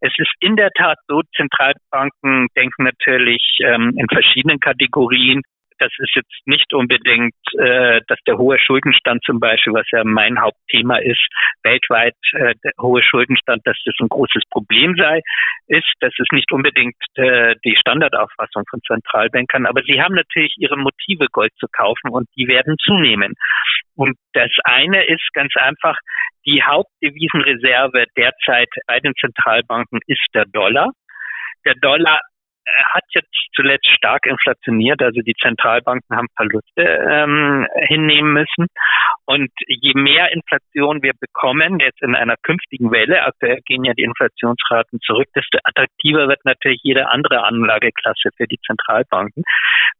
Es 0.01 0.13
ist 0.17 0.31
in 0.39 0.55
der 0.55 0.69
Tat 0.71 0.97
so, 1.07 1.21
Zentralbanken 1.35 2.47
denken 2.55 2.83
natürlich 2.83 3.41
ähm, 3.63 3.93
in 3.97 4.07
verschiedenen 4.07 4.59
Kategorien 4.59 5.41
das 5.79 5.91
ist 5.99 6.15
jetzt 6.15 6.33
nicht 6.45 6.73
unbedingt, 6.73 7.35
äh, 7.57 8.01
dass 8.07 8.19
der 8.27 8.37
hohe 8.37 8.59
Schuldenstand 8.59 9.23
zum 9.23 9.39
Beispiel, 9.39 9.73
was 9.73 9.85
ja 9.91 10.03
mein 10.03 10.39
Hauptthema 10.39 10.97
ist, 10.97 11.25
weltweit 11.63 12.15
äh, 12.33 12.55
der 12.63 12.71
hohe 12.81 13.01
Schuldenstand, 13.01 13.61
dass 13.65 13.77
das 13.85 13.95
ein 13.99 14.09
großes 14.09 14.43
Problem 14.49 14.95
sei, 14.97 15.21
ist. 15.67 15.91
Das 15.99 16.13
ist 16.17 16.31
nicht 16.31 16.51
unbedingt 16.51 16.95
äh, 17.15 17.55
die 17.65 17.75
Standardauffassung 17.77 18.63
von 18.69 18.81
Zentralbankern, 18.87 19.65
aber 19.65 19.81
sie 19.83 20.01
haben 20.01 20.15
natürlich 20.15 20.53
ihre 20.57 20.77
Motive, 20.77 21.27
Gold 21.31 21.51
zu 21.59 21.67
kaufen 21.71 22.09
und 22.09 22.27
die 22.37 22.47
werden 22.47 22.75
zunehmen. 22.79 23.33
Und 23.95 24.17
das 24.33 24.51
eine 24.63 25.05
ist 25.05 25.27
ganz 25.33 25.53
einfach, 25.55 25.97
die 26.45 26.63
Hauptdevisenreserve 26.63 28.05
derzeit 28.15 28.69
bei 28.87 28.99
den 28.99 29.13
Zentralbanken 29.19 29.99
ist 30.07 30.25
der 30.33 30.45
Dollar. 30.45 30.91
Der 31.65 31.73
Dollar 31.75 32.21
hat 32.93 33.03
jetzt 33.13 33.33
zuletzt 33.55 33.87
stark 33.87 34.25
inflationiert, 34.25 35.01
also 35.01 35.21
die 35.21 35.33
Zentralbanken 35.41 36.15
haben 36.15 36.27
Verluste 36.35 36.81
ähm, 36.81 37.67
hinnehmen 37.87 38.33
müssen. 38.33 38.67
Und 39.25 39.49
je 39.67 39.93
mehr 39.93 40.31
Inflation 40.31 41.01
wir 41.03 41.13
bekommen, 41.19 41.79
jetzt 41.79 42.01
in 42.01 42.15
einer 42.15 42.35
künftigen 42.43 42.91
Welle, 42.91 43.25
aktuell 43.25 43.59
gehen 43.65 43.83
ja 43.83 43.93
die 43.93 44.03
Inflationsraten 44.03 44.99
zurück, 45.01 45.27
desto 45.35 45.57
attraktiver 45.63 46.27
wird 46.29 46.39
natürlich 46.45 46.79
jede 46.83 47.09
andere 47.09 47.43
Anlageklasse 47.43 48.29
für 48.37 48.47
die 48.47 48.59
Zentralbanken, 48.65 49.43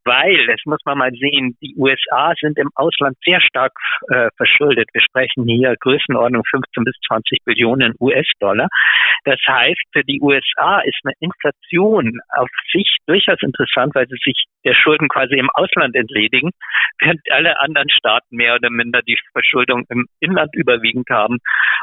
weil, 0.06 0.48
das 0.48 0.62
muss 0.66 0.80
man 0.86 0.98
mal 0.98 1.12
sehen, 1.12 1.58
die 1.62 1.76
USA 1.76 2.34
sind 2.40 2.58
im 2.58 2.70
Ausland 2.76 3.18
sehr 3.26 3.42
stark 3.42 3.74
äh, 4.10 4.30
verschuldet. 4.38 4.88
Wir 4.94 5.02
sprechen 5.02 5.46
hier 5.46 5.76
Größenordnung 5.82 6.44
15 6.50 6.84
bis 6.86 6.96
20 7.08 7.40
Billionen 7.44 7.94
US-Dollar. 8.00 8.68
Das 9.26 9.40
heißt, 9.46 9.82
für 9.92 10.04
die 10.04 10.22
USA 10.22 10.80
ist 10.80 11.00
eine 11.04 11.14
Inflation 11.20 12.20
auf 12.30 12.48
sich 12.72 12.98
durchaus 13.06 13.42
interessant, 13.42 13.96
weil 13.96 14.08
sie 14.08 14.18
sich 14.24 14.46
der 14.66 14.74
Schulden 14.74 15.08
quasi 15.08 15.36
im 15.36 15.50
Ausland 15.54 15.96
entledigen, 15.96 16.52
während 17.00 17.22
alle 17.32 17.60
anderen 17.62 17.90
Staaten 17.90 18.36
mehr 18.36 18.56
oder 18.56 18.70
minder 18.70 19.02
die 19.02 19.18
Verschuldung 19.32 19.86
im 19.90 20.08
Inland 20.20 20.54
überwiegend 20.54 21.10
haben 21.10 21.38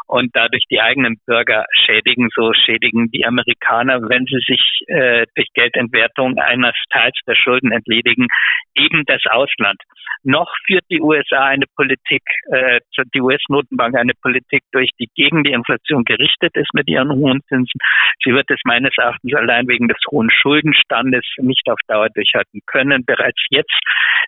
und 0.07 0.31
dadurch 0.35 0.65
die 0.71 0.81
eigenen 0.81 1.17
Bürger 1.27 1.65
schädigen. 1.85 2.29
So 2.35 2.53
schädigen 2.53 3.11
die 3.11 3.25
Amerikaner, 3.25 4.03
wenn 4.09 4.27
sie 4.27 4.41
sich 4.47 4.83
äh, 4.89 5.27
durch 5.35 5.49
Geldentwertung 5.55 6.39
eines 6.39 6.75
Teils 6.91 7.19
der 7.27 7.35
Schulden 7.35 7.73
entledigen, 7.73 8.29
eben 8.75 9.05
das 9.07 9.23
Ausland. 9.31 9.81
Noch 10.23 10.51
führt 10.67 10.85
die 10.91 11.01
USA 11.01 11.47
eine 11.47 11.67
Politik, 11.77 12.23
äh, 12.51 12.81
die 13.15 13.21
US-Notenbank 13.21 13.97
eine 13.97 14.13
Politik 14.21 14.63
durch, 14.73 14.91
die 14.99 15.09
gegen 15.15 15.45
die 15.45 15.53
Inflation 15.53 16.05
gerichtet 16.05 16.57
ist 16.57 16.73
mit 16.75 16.89
ihren 16.89 17.11
hohen 17.13 17.41
Zinsen. 17.49 17.79
Sie 18.25 18.33
wird 18.33 18.51
es 18.51 18.61
meines 18.65 18.93
Erachtens 18.97 19.35
allein 19.35 19.69
wegen 19.69 19.89
des 19.89 19.99
hohen 20.11 20.31
Schuldenstandes 20.65 21.25
nicht 21.39 21.69
auf 21.69 21.79
Dauer 21.87 22.09
durchhalten 22.11 22.61
können. 22.67 23.05
Bereits 23.05 23.41
jetzt 23.51 23.75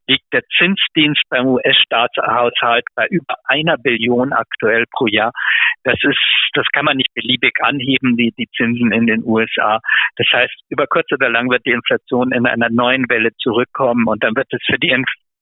liegt 0.06 0.32
der 0.32 0.42
Zinsdienst 0.56 1.22
beim 1.30 1.46
US-Staatshaushalt 1.46 2.84
bei 2.94 3.06
über 3.08 3.36
einer 3.44 3.76
Billion 3.76 4.32
aktuell 4.32 4.84
pro 4.92 5.06
Jahr. 5.06 5.32
Das 5.84 5.98
ist, 6.02 6.18
das 6.54 6.66
kann 6.72 6.84
man 6.84 6.96
nicht 6.96 7.12
beliebig 7.14 7.54
anheben, 7.62 8.16
die, 8.16 8.32
die 8.38 8.48
Zinsen 8.56 8.92
in 8.92 9.06
den 9.06 9.22
USA. 9.24 9.80
Das 10.16 10.26
heißt, 10.32 10.54
über 10.68 10.86
kurz 10.86 11.10
oder 11.12 11.30
lang 11.30 11.50
wird 11.50 11.64
die 11.64 11.70
Inflation 11.70 12.32
in 12.32 12.46
einer 12.46 12.70
neuen 12.70 13.08
Welle 13.08 13.30
zurückkommen 13.38 14.06
und 14.06 14.22
dann 14.22 14.36
wird 14.36 14.48
es 14.50 14.60
für 14.66 14.78
die 14.78 14.90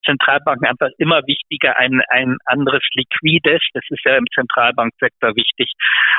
Zentralbanken 0.04 0.66
einfach 0.66 0.90
immer 0.98 1.22
wichtiger, 1.26 1.78
ein, 1.78 2.02
ein 2.08 2.38
anderes 2.44 2.82
Liquides, 2.94 3.62
das 3.72 3.84
ist 3.90 4.04
ja 4.04 4.16
im 4.16 4.26
Zentralbanksektor 4.34 5.34
wichtig, 5.36 5.72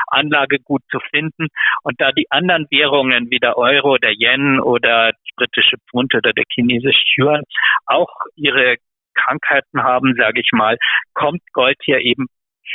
Anlage 0.08 0.58
gut 0.58 0.82
zu 0.90 0.98
finden. 1.10 1.48
Und 1.82 2.00
da 2.00 2.12
die 2.12 2.30
anderen 2.30 2.66
Währungen 2.70 3.30
wie 3.30 3.38
der 3.38 3.56
Euro, 3.56 3.98
der 3.98 4.12
Yen 4.12 4.60
oder 4.60 5.12
britische 5.36 5.76
Pfund 5.88 6.14
oder 6.14 6.32
der 6.32 6.44
chinesische 6.52 7.04
Yuan 7.16 7.42
auch 7.86 8.12
ihre 8.34 8.76
Krankheiten 9.14 9.82
haben, 9.82 10.14
sage 10.16 10.40
ich 10.40 10.50
mal, 10.52 10.76
kommt 11.14 11.40
Gold 11.52 11.78
hier 11.82 12.00
eben 12.00 12.26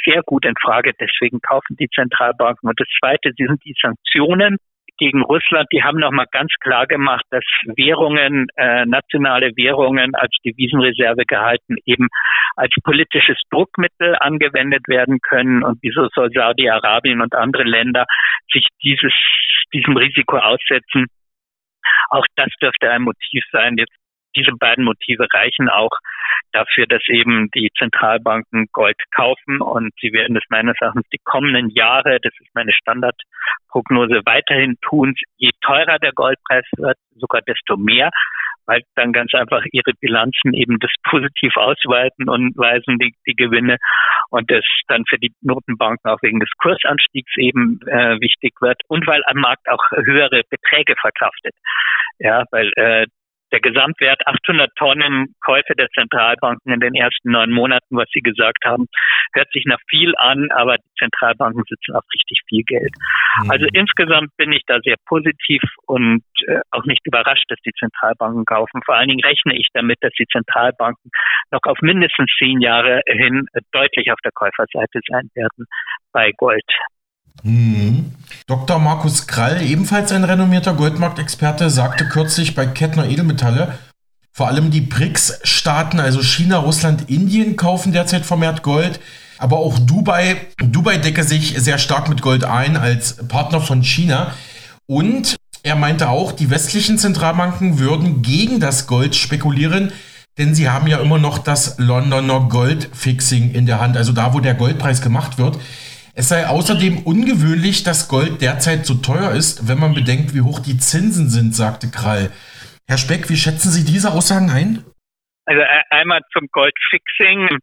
sehr 0.03 0.22
gut 0.24 0.46
in 0.46 0.56
Frage. 0.62 0.94
Deswegen 1.00 1.39
kaufen 1.41 1.75
die 1.77 1.89
Zentralbanken. 1.89 2.70
Und 2.70 2.80
das 2.80 2.88
Zweite 3.00 3.32
sind 3.38 3.63
die 3.63 3.75
Sanktionen 3.80 4.58
gegen 5.01 5.24
Russland, 5.24 5.67
die 5.74 5.81
haben 5.81 5.98
nochmal 5.98 6.27
ganz 6.31 6.53
klar 6.60 6.86
gemacht, 6.86 7.25
dass 7.31 7.43
Währungen, 7.75 8.46
äh, 8.55 8.86
nationale 8.86 9.51
Währungen 9.55 10.13
als 10.13 10.31
Devisenreserve 10.46 11.24
gehalten 11.25 11.77
eben 11.86 12.08
als 12.55 12.72
politisches 12.84 13.41
Druckmittel 13.50 14.15
angewendet 14.20 14.88
werden 14.88 15.17
können. 15.20 15.63
Und 15.63 15.79
wieso 15.81 16.08
soll 16.13 16.29
Saudi-Arabien 16.31 17.20
und 17.22 17.34
andere 17.34 17.63
Länder 17.63 18.05
sich 18.53 18.67
dieses, 18.84 19.13
diesem 19.74 19.98
Risiko 19.98 20.38
aussetzen? 20.38 21.08
Auch 22.12 22.25
das 22.36 22.50
dürfte 22.62 22.91
ein 22.91 23.01
Motiv 23.01 23.43
sein. 23.51 23.77
Jetzt 23.77 23.96
diese 24.36 24.52
beiden 24.58 24.86
Motive 24.86 25.28
reichen 25.34 25.70
auch 25.70 25.92
dafür, 26.52 26.86
dass 26.88 27.02
eben 27.08 27.50
die 27.52 27.70
Zentralbanken 27.78 28.68
Gold 28.74 28.98
kaufen 29.16 29.62
und 29.62 29.94
sie 30.02 30.12
werden 30.14 30.36
es 30.36 30.44
meines 30.50 30.76
Erachtens 30.80 31.08
die 31.14 31.22
kommenden 31.24 31.70
Jahre, 31.70 32.20
das 32.22 32.34
ist 32.40 32.54
meine 32.54 32.74
Standardprognose, 32.74 34.22
weiterhin 34.26 34.76
tun. 34.82 35.16
Je 35.38 35.52
teurer 35.62 36.00
der 36.00 36.12
Goldpreis 36.14 36.66
wird, 36.78 36.98
sogar 37.16 37.42
desto 37.42 37.78
mehr, 37.78 38.10
weil 38.66 38.82
dann 38.96 39.12
ganz 39.12 39.34
einfach 39.34 39.64
ihre 39.72 39.94
Bilanzen 40.00 40.54
eben 40.54 40.80
das 40.80 40.92
positiv 41.04 41.56
ausweiten 41.56 42.30
und 42.30 42.56
weisen 42.58 42.98
die, 43.00 43.14
die 43.28 43.36
Gewinne 43.36 43.78
und 44.30 44.50
das 44.52 44.64
dann 44.88 45.04
für 45.08 45.18
die 45.18 45.34
Notenbanken 45.42 46.10
auch 46.10 46.22
wegen 46.22 46.40
des 46.40 46.50
Kursanstiegs 46.58 47.36
eben 47.38 47.80
äh, 47.88 48.20
wichtig 48.20 48.54
wird 48.62 48.82
und 48.88 49.06
weil 49.08 49.22
am 49.26 49.38
Markt 49.38 49.70
auch 49.70 49.84
höhere 49.92 50.44
Beträge 50.50 50.96
verkraftet. 51.00 51.54
Ja, 52.20 52.46
weil 52.52 52.72
äh, 52.76 53.08
der 53.51 53.60
Gesamtwert 53.60 54.25
800 54.25 54.70
Tonnen 54.75 55.36
Käufe 55.43 55.74
der 55.77 55.89
Zentralbanken 55.89 56.74
in 56.74 56.79
den 56.79 56.96
ersten 56.96 57.31
neun 57.31 57.51
Monaten, 57.51 57.98
was 57.98 58.08
Sie 58.13 58.22
gesagt 58.22 58.65
haben, 58.65 58.88
hört 59.34 59.51
sich 59.51 59.65
nach 59.65 59.79
viel 59.89 60.13
an, 60.17 60.50
aber 60.51 60.77
die 60.77 60.93
Zentralbanken 60.98 61.63
sitzen 61.67 61.96
auf 61.96 62.03
richtig 62.13 62.41
viel 62.48 62.63
Geld. 62.63 62.93
Mhm. 63.43 63.51
Also 63.51 63.67
insgesamt 63.74 64.36
bin 64.38 64.51
ich 64.51 64.63
da 64.67 64.79
sehr 64.84 64.96
positiv 65.05 65.62
und 65.86 66.24
äh, 66.48 66.60
auch 66.72 66.86
nicht 66.86 67.05
überrascht, 67.05 67.46
dass 67.50 67.60
die 67.65 67.74
Zentralbanken 67.77 68.46
kaufen. 68.46 68.81
Vor 68.86 68.96
allen 68.96 69.10
Dingen 69.10 69.24
rechne 69.24 69.55
ich 69.55 69.67
damit, 69.74 69.98
dass 70.01 70.13
die 70.13 70.27
Zentralbanken 70.27 71.12
noch 71.51 71.63
auf 71.63 71.79
mindestens 71.81 72.31
zehn 72.38 72.62
Jahre 72.62 73.01
hin 73.08 73.46
deutlich 73.72 74.12
auf 74.12 74.20
der 74.24 74.31
Käuferseite 74.31 75.00
sein 75.08 75.29
werden 75.36 75.65
bei 76.12 76.31
Gold. 76.38 76.65
Mhm. 77.43 78.12
Dr. 78.51 78.79
Markus 78.79 79.27
Krall, 79.27 79.62
ebenfalls 79.62 80.12
ein 80.12 80.25
renommierter 80.25 80.74
Goldmarktexperte, 80.74 81.70
sagte 81.70 82.10
kürzlich 82.10 82.53
bei 82.53 82.65
Kettner 82.65 83.05
Edelmetalle, 83.05 83.77
vor 84.34 84.50
allem 84.50 84.72
die 84.72 84.81
BRICS-Staaten, 84.81 86.01
also 86.01 86.22
China, 86.22 86.58
Russland, 86.58 87.10
Indien, 87.10 87.55
kaufen 87.55 87.93
derzeit 87.93 88.25
vermehrt 88.25 88.62
Gold. 88.62 89.00
Aber 89.38 89.60
auch 89.60 89.79
Dubai, 89.79 90.36
Dubai 90.58 90.98
decke 90.98 91.24
sich 91.24 91.55
sehr 91.60 91.77
stark 91.77 92.10
mit 92.10 92.22
Gold 92.22 92.43
ein 92.43 92.75
als 92.75 93.25
Partner 93.29 93.62
von 93.62 93.84
China. 93.84 94.34
Und 94.86 95.38
er 95.63 95.77
meinte 95.77 96.10
auch, 96.10 96.34
die 96.34 96.50
westlichen 96.50 96.98
Zentralbanken 96.98 97.79
würden 97.79 98.22
gegen 98.22 98.60
das 98.60 98.86
Gold 98.86 99.15
spekulieren, 99.15 99.93
denn 100.38 100.55
sie 100.55 100.70
haben 100.70 100.88
ja 100.88 100.98
immer 100.98 101.20
noch 101.20 101.38
das 101.38 101.77
Londoner 101.77 102.50
Goldfixing 102.50 103.51
in 103.51 103.65
der 103.65 103.79
Hand, 103.79 103.96
also 103.96 104.12
da, 104.12 104.34
wo 104.34 104.41
der 104.41 104.55
Goldpreis 104.55 105.01
gemacht 105.01 105.38
wird. 105.38 105.58
Es 106.13 106.27
sei 106.27 106.46
außerdem 106.46 107.03
ungewöhnlich, 107.06 107.84
dass 107.84 108.10
Gold 108.10 108.41
derzeit 108.41 108.86
so 108.86 108.96
teuer 108.96 109.32
ist, 109.32 109.68
wenn 109.70 109.80
man 109.80 109.94
bedenkt, 109.94 110.36
wie 110.36 110.41
hoch 110.41 110.60
die 110.60 110.77
Zinsen 110.77 111.30
sind, 111.30 111.56
sagte 111.56 111.88
Krall. 111.88 112.32
Herr 112.88 112.98
Speck, 112.98 113.30
wie 113.30 113.39
schätzen 113.39 113.72
Sie 113.72 113.86
diese 113.88 114.12
Aussagen 114.12 114.50
ein? 114.51 114.84
Also 115.46 115.62
äh, 115.62 115.84
einmal 115.89 116.20
zum 116.34 116.48
Goldfixing. 116.51 117.60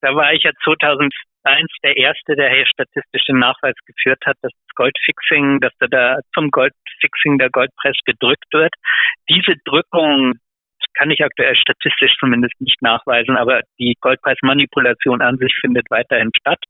Da 0.00 0.14
war 0.14 0.32
ich 0.32 0.42
ja 0.42 0.50
2001 0.64 1.12
der 1.84 1.96
Erste, 1.96 2.34
der 2.34 2.50
hier 2.50 2.66
statistischen 2.66 3.38
Nachweis 3.38 3.76
geführt 3.86 4.20
hat, 4.26 4.36
dass 4.42 4.50
das 4.50 4.74
Goldfixing, 4.74 5.60
dass 5.60 5.72
da 5.78 6.18
zum 6.34 6.50
Goldfixing 6.50 7.38
der 7.38 7.50
Goldpreis 7.50 7.96
gedrückt 8.04 8.50
wird. 8.52 8.74
Diese 9.28 9.54
Drückung 9.64 10.34
kann 10.94 11.10
ich 11.10 11.22
aktuell 11.24 11.56
statistisch 11.56 12.14
zumindest 12.18 12.54
nicht 12.60 12.82
nachweisen, 12.82 13.36
aber 13.36 13.62
die 13.78 13.94
Goldpreismanipulation 14.00 15.22
an 15.22 15.38
sich 15.38 15.54
findet 15.60 15.86
weiterhin 15.90 16.30
statt. 16.38 16.60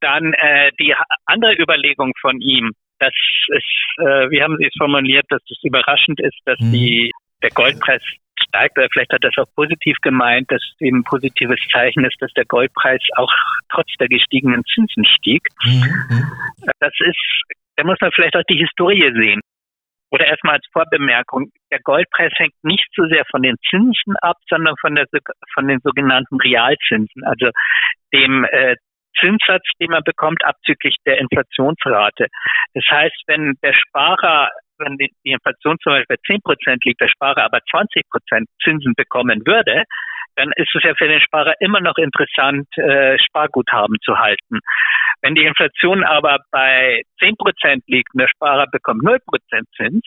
Dann 0.00 0.32
äh, 0.34 0.70
die 0.78 0.94
andere 1.26 1.54
Überlegung 1.54 2.12
von 2.20 2.40
ihm, 2.40 2.72
dass 2.98 3.14
es, 3.54 3.64
äh, 3.98 4.30
wie 4.30 4.42
haben 4.42 4.56
Sie 4.58 4.66
es 4.66 4.74
formuliert, 4.76 5.26
dass 5.28 5.42
es 5.50 5.58
überraschend 5.62 6.20
ist, 6.20 6.38
dass 6.44 6.58
mhm. 6.60 6.72
die, 6.72 7.12
der 7.42 7.50
Goldpreis 7.50 8.02
steigt, 8.48 8.78
oder 8.78 8.88
vielleicht 8.92 9.12
hat 9.12 9.24
das 9.24 9.36
auch 9.38 9.52
positiv 9.54 9.96
gemeint, 10.02 10.50
dass 10.50 10.62
es 10.62 10.80
eben 10.80 10.98
ein 10.98 11.04
positives 11.04 11.60
Zeichen 11.72 12.04
ist, 12.04 12.20
dass 12.20 12.32
der 12.32 12.44
Goldpreis 12.44 13.00
auch 13.16 13.32
trotz 13.70 13.88
der 14.00 14.08
gestiegenen 14.08 14.64
Zinsen 14.64 15.04
stieg. 15.04 15.42
Mhm. 15.64 16.24
Das 16.80 16.92
ist, 17.00 17.42
da 17.76 17.84
muss 17.84 17.98
man 18.00 18.12
vielleicht 18.12 18.36
auch 18.36 18.44
die 18.48 18.58
Historie 18.58 19.12
sehen. 19.14 19.40
Oder 20.10 20.26
erstmal 20.26 20.54
als 20.54 20.66
Vorbemerkung, 20.72 21.50
der 21.70 21.80
Goldpreis 21.80 22.32
hängt 22.36 22.54
nicht 22.62 22.88
so 22.96 23.06
sehr 23.08 23.24
von 23.30 23.42
den 23.42 23.56
Zinsen 23.68 24.16
ab, 24.22 24.38
sondern 24.48 24.74
von, 24.80 24.94
der, 24.94 25.06
von 25.52 25.68
den 25.68 25.80
sogenannten 25.80 26.36
Realzinsen, 26.40 27.24
also 27.24 27.50
dem 28.14 28.44
äh, 28.44 28.76
Zinssatz, 29.18 29.64
den 29.80 29.90
man 29.90 30.02
bekommt, 30.04 30.44
abzüglich 30.44 30.96
der 31.06 31.18
Inflationsrate. 31.18 32.26
Das 32.74 32.84
heißt, 32.90 33.22
wenn 33.26 33.54
der 33.62 33.72
Sparer, 33.74 34.50
wenn 34.78 34.96
die, 34.96 35.10
Inflation 35.24 35.76
zum 35.82 35.92
Beispiel 35.92 36.16
bei 36.16 36.34
10 36.34 36.40
Prozent 36.42 36.84
liegt, 36.84 37.00
der 37.00 37.08
Sparer 37.08 37.44
aber 37.44 37.60
20 37.70 38.02
Prozent 38.10 38.48
Zinsen 38.62 38.94
bekommen 38.96 39.42
würde, 39.46 39.84
dann 40.36 40.52
ist 40.54 40.72
es 40.74 40.84
ja 40.84 40.94
für 40.94 41.08
den 41.08 41.20
Sparer 41.20 41.54
immer 41.60 41.80
noch 41.80 41.96
interessant, 41.96 42.68
äh, 42.76 43.18
Sparguthaben 43.18 43.96
zu 44.04 44.18
halten. 44.18 44.60
Wenn 45.20 45.34
die 45.34 45.44
Inflation 45.44 46.04
aber 46.04 46.38
bei 46.52 47.02
10 47.18 47.36
Prozent 47.36 47.82
liegt 47.88 48.14
und 48.14 48.20
der 48.20 48.28
Sparer 48.28 48.66
bekommt 48.70 49.02
0 49.02 49.18
Prozent 49.26 49.66
Zins, 49.76 50.02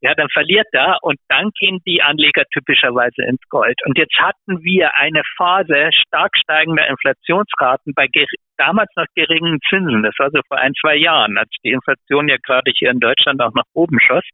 ja, 0.00 0.14
dann 0.14 0.28
verliert 0.30 0.66
er 0.72 0.98
und 1.02 1.18
dann 1.28 1.50
gehen 1.58 1.80
die 1.86 2.02
Anleger 2.02 2.44
typischerweise 2.52 3.22
ins 3.22 3.42
Gold. 3.48 3.76
Und 3.84 3.96
jetzt 3.96 4.18
hatten 4.18 4.62
wir 4.62 4.96
eine 4.96 5.22
Phase 5.36 5.90
stark 5.92 6.36
steigender 6.36 6.86
Inflationsraten 6.88 7.94
bei 7.94 8.08
damals 8.56 8.90
noch 8.96 9.06
geringen 9.14 9.58
Zinsen. 9.68 10.02
Das 10.02 10.14
war 10.18 10.30
so 10.30 10.40
vor 10.48 10.58
ein, 10.58 10.72
zwei 10.80 10.96
Jahren, 10.96 11.38
als 11.38 11.50
die 11.64 11.70
Inflation 11.70 12.28
ja 12.28 12.36
gerade 12.42 12.72
hier 12.76 12.90
in 12.90 13.00
Deutschland 13.00 13.40
auch 13.40 13.54
nach 13.54 13.64
oben 13.72 13.98
schoss, 14.00 14.24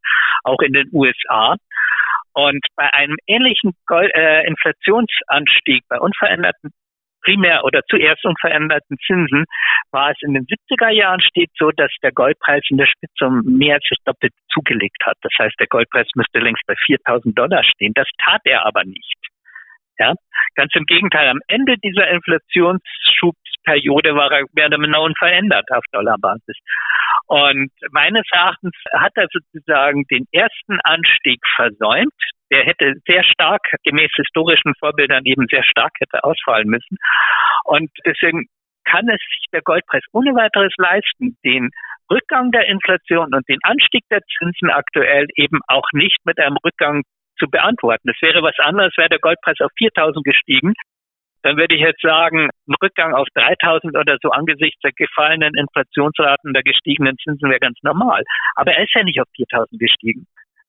auch 0.44 0.60
in 0.60 0.72
den 0.72 0.88
USA. 0.92 1.56
Und 2.34 2.64
bei 2.76 2.92
einem 2.94 3.16
ähnlichen 3.26 3.72
äh, 3.90 4.46
Inflationsanstieg 4.46 5.82
bei 5.88 5.98
unveränderten 5.98 6.70
primär 7.22 7.64
oder 7.64 7.82
zuerst 7.88 8.24
unveränderten 8.24 8.96
Zinsen 9.06 9.44
war 9.90 10.10
es 10.10 10.16
in 10.22 10.34
den 10.34 10.44
70er 10.44 10.90
Jahren 10.90 11.20
steht 11.20 11.50
so, 11.56 11.70
dass 11.70 11.90
der 12.02 12.12
Goldpreis 12.12 12.64
in 12.70 12.78
der 12.78 12.86
Spitze 12.86 13.26
um 13.26 13.42
mehr 13.44 13.76
als 13.76 13.86
das 13.88 13.98
Doppelte 14.04 14.36
zugelegt 14.52 15.04
hat. 15.04 15.16
Das 15.22 15.32
heißt, 15.38 15.54
der 15.60 15.68
Goldpreis 15.68 16.08
müsste 16.14 16.40
längst 16.40 16.62
bei 16.66 16.74
4000 16.86 17.38
Dollar 17.38 17.62
stehen. 17.62 17.92
Das 17.94 18.08
tat 18.18 18.40
er 18.44 18.66
aber 18.66 18.84
nicht. 18.84 19.31
Ja, 19.98 20.14
ganz 20.54 20.74
im 20.74 20.84
Gegenteil. 20.84 21.28
Am 21.28 21.40
Ende 21.48 21.76
dieser 21.78 22.08
Inflationsschubsperiode 22.08 24.14
war 24.14 24.30
er 24.32 24.44
mehr 24.54 24.66
oder 24.66 24.78
weniger 24.78 25.02
unverändert 25.02 25.70
auf 25.70 25.84
Dollarbasis. 25.92 26.56
Und 27.26 27.70
meines 27.90 28.24
Erachtens 28.32 28.72
hat 28.94 29.12
er 29.16 29.26
sozusagen 29.32 30.04
den 30.10 30.24
ersten 30.32 30.80
Anstieg 30.84 31.40
versäumt. 31.56 32.14
Der 32.50 32.64
hätte 32.64 32.94
sehr 33.06 33.22
stark, 33.24 33.60
gemäß 33.84 34.10
historischen 34.16 34.72
Vorbildern 34.78 35.24
eben 35.24 35.46
sehr 35.50 35.64
stark 35.64 35.92
hätte 36.00 36.24
ausfallen 36.24 36.68
müssen. 36.68 36.96
Und 37.64 37.90
deswegen 38.04 38.46
kann 38.84 39.08
es 39.08 39.20
sich 39.20 39.46
der 39.52 39.62
Goldpreis 39.62 40.02
ohne 40.12 40.34
weiteres 40.34 40.72
leisten, 40.76 41.36
den 41.44 41.70
Rückgang 42.10 42.50
der 42.50 42.68
Inflation 42.68 43.34
und 43.34 43.48
den 43.48 43.58
Anstieg 43.62 44.02
der 44.10 44.20
Zinsen 44.36 44.70
aktuell 44.70 45.26
eben 45.36 45.60
auch 45.68 45.86
nicht 45.92 46.18
mit 46.24 46.38
einem 46.38 46.56
Rückgang 46.64 47.02
zu 47.38 47.48
beantworten. 47.48 48.08
Das 48.08 48.20
wäre 48.20 48.42
was 48.42 48.58
anderes, 48.58 48.96
wäre 48.96 49.08
der 49.08 49.18
Goldpreis 49.18 49.60
auf 49.60 49.70
4000 49.78 50.24
gestiegen. 50.24 50.74
Dann 51.42 51.56
würde 51.56 51.74
ich 51.74 51.82
jetzt 51.82 52.00
sagen, 52.00 52.50
ein 52.68 52.74
Rückgang 52.82 53.14
auf 53.14 53.26
3000 53.34 53.96
oder 53.96 54.16
so 54.22 54.30
angesichts 54.30 54.80
der 54.80 54.92
gefallenen 54.92 55.54
Inflationsraten, 55.56 56.52
der 56.52 56.62
gestiegenen 56.62 57.16
Zinsen 57.18 57.50
wäre 57.50 57.58
ganz 57.58 57.78
normal. 57.82 58.22
Aber 58.54 58.72
er 58.72 58.84
ist 58.84 58.94
ja 58.94 59.02
nicht 59.02 59.20
auf 59.20 59.26
4000 59.34 59.80
gestiegen. 59.80 60.26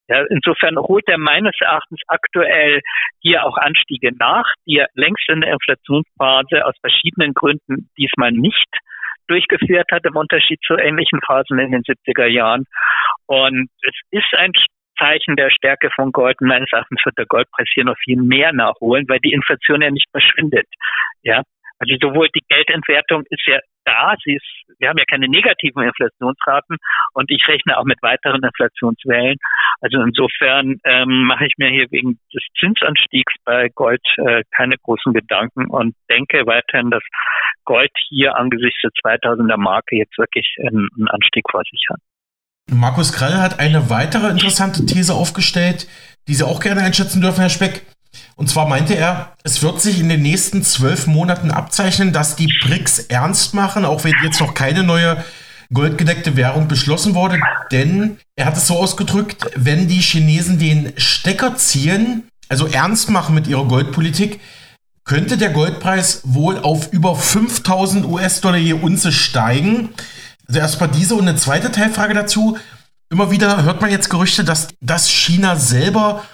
Ja, 0.10 0.22
insofern 0.30 0.78
holt 0.78 1.08
er 1.08 1.18
meines 1.18 1.54
Erachtens 1.62 2.02
aktuell 2.08 2.82
hier 3.22 3.46
auch 3.46 3.58
Anstiege 3.58 4.12
nach, 4.18 4.46
die 4.66 4.78
er 4.80 4.90
längst 4.96 5.30
in 5.30 5.42
der 5.42 5.54
Inflationsphase 5.54 6.66
aus 6.66 6.76
verschiedenen 6.82 7.34
Gründen 7.34 7.90
diesmal 7.98 8.32
nicht 8.32 8.68
durchgeführt 9.28 9.90
hat, 9.92 10.04
im 10.06 10.18
Unterschied 10.18 10.60
zu 10.66 10.76
ähnlichen 10.76 11.20
Phasen 11.26 11.58
in 11.60 11.72
den 11.72 11.84
70er 11.84 12.26
Jahren. 12.26 12.66
Und 13.28 13.70
es 13.82 13.96
ist 14.12 14.34
ein 14.38 14.52
Zeichen 14.98 15.36
der 15.36 15.50
Stärke 15.50 15.90
von 15.96 16.12
Gold. 16.12 16.40
Und 16.42 16.48
meines 16.48 16.72
Erachtens 16.72 17.02
wird 17.06 17.18
der 17.18 17.26
Goldpreis 17.26 17.68
hier 17.74 17.86
noch 17.86 17.98
viel 18.04 18.22
mehr 18.22 18.54
nachholen, 18.54 19.08
weil 19.08 19.20
die 19.20 19.34
Inflation 19.34 19.82
ja 19.82 19.92
nicht 19.92 20.10
verschwindet. 20.12 20.68
Ja, 21.24 21.44
also 21.80 21.96
sowohl 22.02 22.30
die 22.34 22.44
Geldentwertung 22.48 23.24
ist 23.30 23.46
ja 23.46 23.60
da, 23.86 24.16
sie 24.24 24.36
ist, 24.36 24.80
wir 24.80 24.88
haben 24.88 24.98
ja 24.98 25.04
keine 25.10 25.28
negativen 25.28 25.84
Inflationsraten 25.84 26.78
und 27.14 27.30
ich 27.30 27.46
rechne 27.48 27.78
auch 27.78 27.84
mit 27.84 28.02
weiteren 28.02 28.42
Inflationswellen. 28.42 29.38
Also 29.82 30.02
insofern 30.02 30.80
ähm, 30.86 31.26
mache 31.26 31.46
ich 31.46 31.56
mir 31.58 31.70
hier 31.70 31.92
wegen 31.92 32.20
des 32.34 32.44
Zinsanstiegs 32.60 33.34
bei 33.44 33.68
Gold 33.76 34.02
äh, 34.18 34.44
keine 34.56 34.78
großen 34.78 35.14
Gedanken 35.14 35.68
und 35.68 35.96
denke 36.10 36.46
weiterhin, 36.46 36.92
dass 36.92 37.04
Gold 37.66 37.92
hier 38.08 38.38
angesichts 38.38 38.80
der 38.82 38.92
2000er 39.20 39.58
Marke 39.58 39.98
jetzt 39.98 40.18
wirklich 40.18 40.56
einen, 40.60 40.88
einen 40.96 41.10
Anstieg 41.10 41.44
vor 41.52 41.64
sich 41.70 41.86
hat. 41.90 42.00
Markus 42.72 43.12
Krall 43.12 43.40
hat 43.40 43.60
eine 43.60 43.90
weitere 43.90 44.30
interessante 44.30 44.86
These 44.86 45.14
aufgestellt, 45.14 45.88
die 46.28 46.36
Sie 46.36 46.46
auch 46.46 46.60
gerne 46.60 46.82
einschätzen 46.82 47.22
dürfen, 47.22 47.42
Herr 47.42 47.50
Speck. 47.50 47.86
Und 48.36 48.50
zwar 48.50 48.68
meinte 48.68 48.96
er, 48.96 49.34
es 49.44 49.62
wird 49.62 49.82
sich 49.82 50.00
in 50.00 50.10
den 50.10 50.22
nächsten 50.22 50.64
zwölf 50.64 51.08
Monaten 51.08 51.52
abzeichnen, 51.52 52.14
dass 52.14 52.36
die 52.36 52.52
BRICS 52.64 53.00
ernst 53.00 53.54
machen, 53.54 53.86
auch 53.86 54.04
wenn 54.04 54.14
jetzt 54.24 54.40
noch 54.40 54.54
keine 54.54 54.84
neue 54.84 55.24
goldgedeckte 55.72 56.36
Währung 56.36 56.68
beschlossen 56.68 57.16
wurde. 57.16 57.40
Denn 57.72 58.18
er 58.36 58.46
hat 58.46 58.58
es 58.58 58.68
so 58.68 58.78
ausgedrückt, 58.78 59.46
wenn 59.56 59.88
die 59.88 60.02
Chinesen 60.02 60.60
den 60.60 60.94
Stecker 60.98 61.56
ziehen, 61.58 62.28
also 62.50 62.68
ernst 62.68 63.10
machen 63.10 63.36
mit 63.36 63.48
ihrer 63.48 63.66
Goldpolitik, 63.66 64.40
könnte 65.06 65.38
der 65.38 65.50
Goldpreis 65.50 66.22
wohl 66.24 66.60
auf 66.60 66.94
über 66.94 67.16
5000 67.16 68.06
US-Dollar 68.06 68.58
je 68.58 68.74
Unze 68.74 69.12
steigen. 69.12 69.90
Also 70.54 70.62
erstmal 70.62 70.90
diese 70.90 71.16
und 71.16 71.28
eine 71.28 71.36
zweite 71.36 71.72
Teilfrage 71.72 72.14
dazu. 72.14 72.60
Immer 73.10 73.32
wieder 73.32 73.64
hört 73.64 73.82
man 73.82 73.90
jetzt 73.90 74.12
Gerüchte, 74.12 74.44
dass, 74.44 74.68
dass 74.82 75.10
China 75.10 75.56
selber 75.56 76.26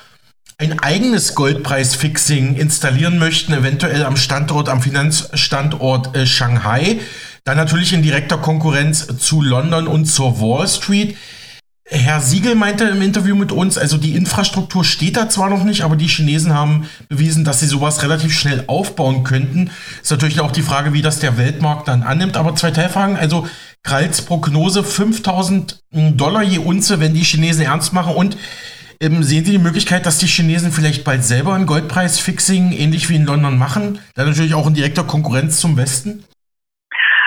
ein 0.58 0.78
eigenes 0.80 1.36
Goldpreisfixing 1.36 2.56
installieren 2.56 3.18
möchten, 3.18 3.54
eventuell 3.54 4.04
am 4.04 4.18
Standort, 4.18 4.68
am 4.68 4.82
Finanzstandort 4.82 6.18
äh, 6.18 6.26
Shanghai. 6.26 7.00
Dann 7.46 7.56
natürlich 7.56 7.94
in 7.94 8.04
direkter 8.04 8.38
Konkurrenz 8.38 9.08
zu 9.20 9.42
London 9.42 9.88
und 9.88 10.04
zur 10.04 10.42
Wall 10.42 10.68
Street. 10.68 11.16
Herr 11.92 12.20
Siegel 12.20 12.56
meinte 12.56 12.84
im 12.84 13.02
Interview 13.02 13.36
mit 13.36 13.52
uns, 13.52 13.78
also 13.78 13.98
die 13.98 14.16
Infrastruktur 14.16 14.84
steht 14.84 15.18
da 15.18 15.28
zwar 15.28 15.50
noch 15.50 15.64
nicht, 15.64 15.82
aber 15.82 15.96
die 15.96 16.08
Chinesen 16.08 16.54
haben 16.54 16.88
bewiesen, 17.08 17.46
dass 17.46 17.62
sie 17.62 17.68
sowas 17.68 18.04
relativ 18.04 18.38
schnell 18.38 18.66
aufbauen 18.68 19.24
könnten. 19.24 19.72
Ist 20.02 20.12
natürlich 20.12 20.42
auch 20.42 20.52
die 20.52 20.62
Frage, 20.62 20.94
wie 20.94 21.02
das 21.02 21.20
der 21.20 21.38
Weltmarkt 21.38 21.88
dann 21.88 22.04
annimmt. 22.04 22.38
Aber 22.38 22.54
zwei 22.56 22.72
Teilfragen. 22.72 23.16
Also 23.16 23.48
Kralls 23.84 24.26
Prognose 24.26 24.84
5000 24.84 25.80
Dollar 25.92 26.44
je 26.44 26.60
Unze, 26.60 27.00
wenn 27.00 27.14
die 27.14 27.24
Chinesen 27.24 27.66
ernst 27.66 27.94
machen. 27.94 28.16
Und 28.16 28.38
ähm, 29.02 29.24
sehen 29.24 29.46
Sie 29.46 29.58
die 29.58 29.64
Möglichkeit, 29.64 30.06
dass 30.06 30.20
die 30.20 30.28
Chinesen 30.28 30.72
vielleicht 30.72 31.06
bald 31.06 31.24
selber 31.24 31.54
ein 31.54 31.66
Goldpreis-Fixing 31.66 32.74
ähnlich 32.74 33.10
wie 33.10 33.16
in 33.16 33.26
London 33.26 33.58
machen? 33.58 34.00
Dann 34.16 34.28
natürlich 34.28 34.54
auch 34.54 34.68
in 34.68 34.74
direkter 34.74 35.04
Konkurrenz 35.04 35.62
zum 35.62 35.78
Westen? 35.78 36.26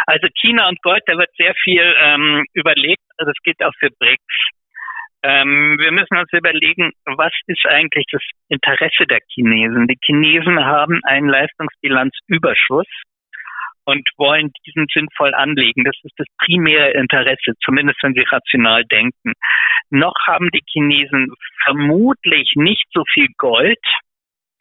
Also 0.07 0.27
China 0.41 0.69
und 0.69 0.81
Gold, 0.83 1.03
da 1.07 1.17
wird 1.17 1.31
sehr 1.38 1.55
viel 1.62 1.83
ähm, 2.03 2.45
überlegt. 2.53 3.03
Also 3.17 3.31
es 3.31 3.43
geht 3.43 3.62
auch 3.65 3.73
für 3.79 3.88
BRICS. 3.99 4.37
Ähm, 5.25 5.79
wir 5.79 5.93
müssen 5.93 6.19
uns 6.19 6.33
überlegen, 6.33 6.91
was 7.07 7.33
ist 7.47 7.65
eigentlich 7.67 8.05
das 8.11 8.23
Interesse 8.49 9.07
der 9.07 9.21
Chinesen? 9.29 9.87
Die 9.87 9.99
Chinesen 10.05 10.59
haben 10.65 11.01
einen 11.05 11.29
Leistungsbilanzüberschuss 11.29 12.88
und 13.85 14.09
wollen 14.16 14.51
diesen 14.66 14.87
sinnvoll 14.92 15.35
anlegen. 15.35 15.85
Das 15.85 15.97
ist 16.03 16.14
das 16.16 16.27
primäre 16.38 16.92
Interesse, 16.92 17.53
zumindest 17.64 18.03
wenn 18.03 18.14
sie 18.14 18.25
rational 18.31 18.85
denken. 18.85 19.33
Noch 19.90 20.14
haben 20.27 20.49
die 20.53 20.62
Chinesen 20.66 21.33
vermutlich 21.64 22.53
nicht 22.57 22.87
so 22.92 23.03
viel 23.12 23.29
Gold, 23.37 23.81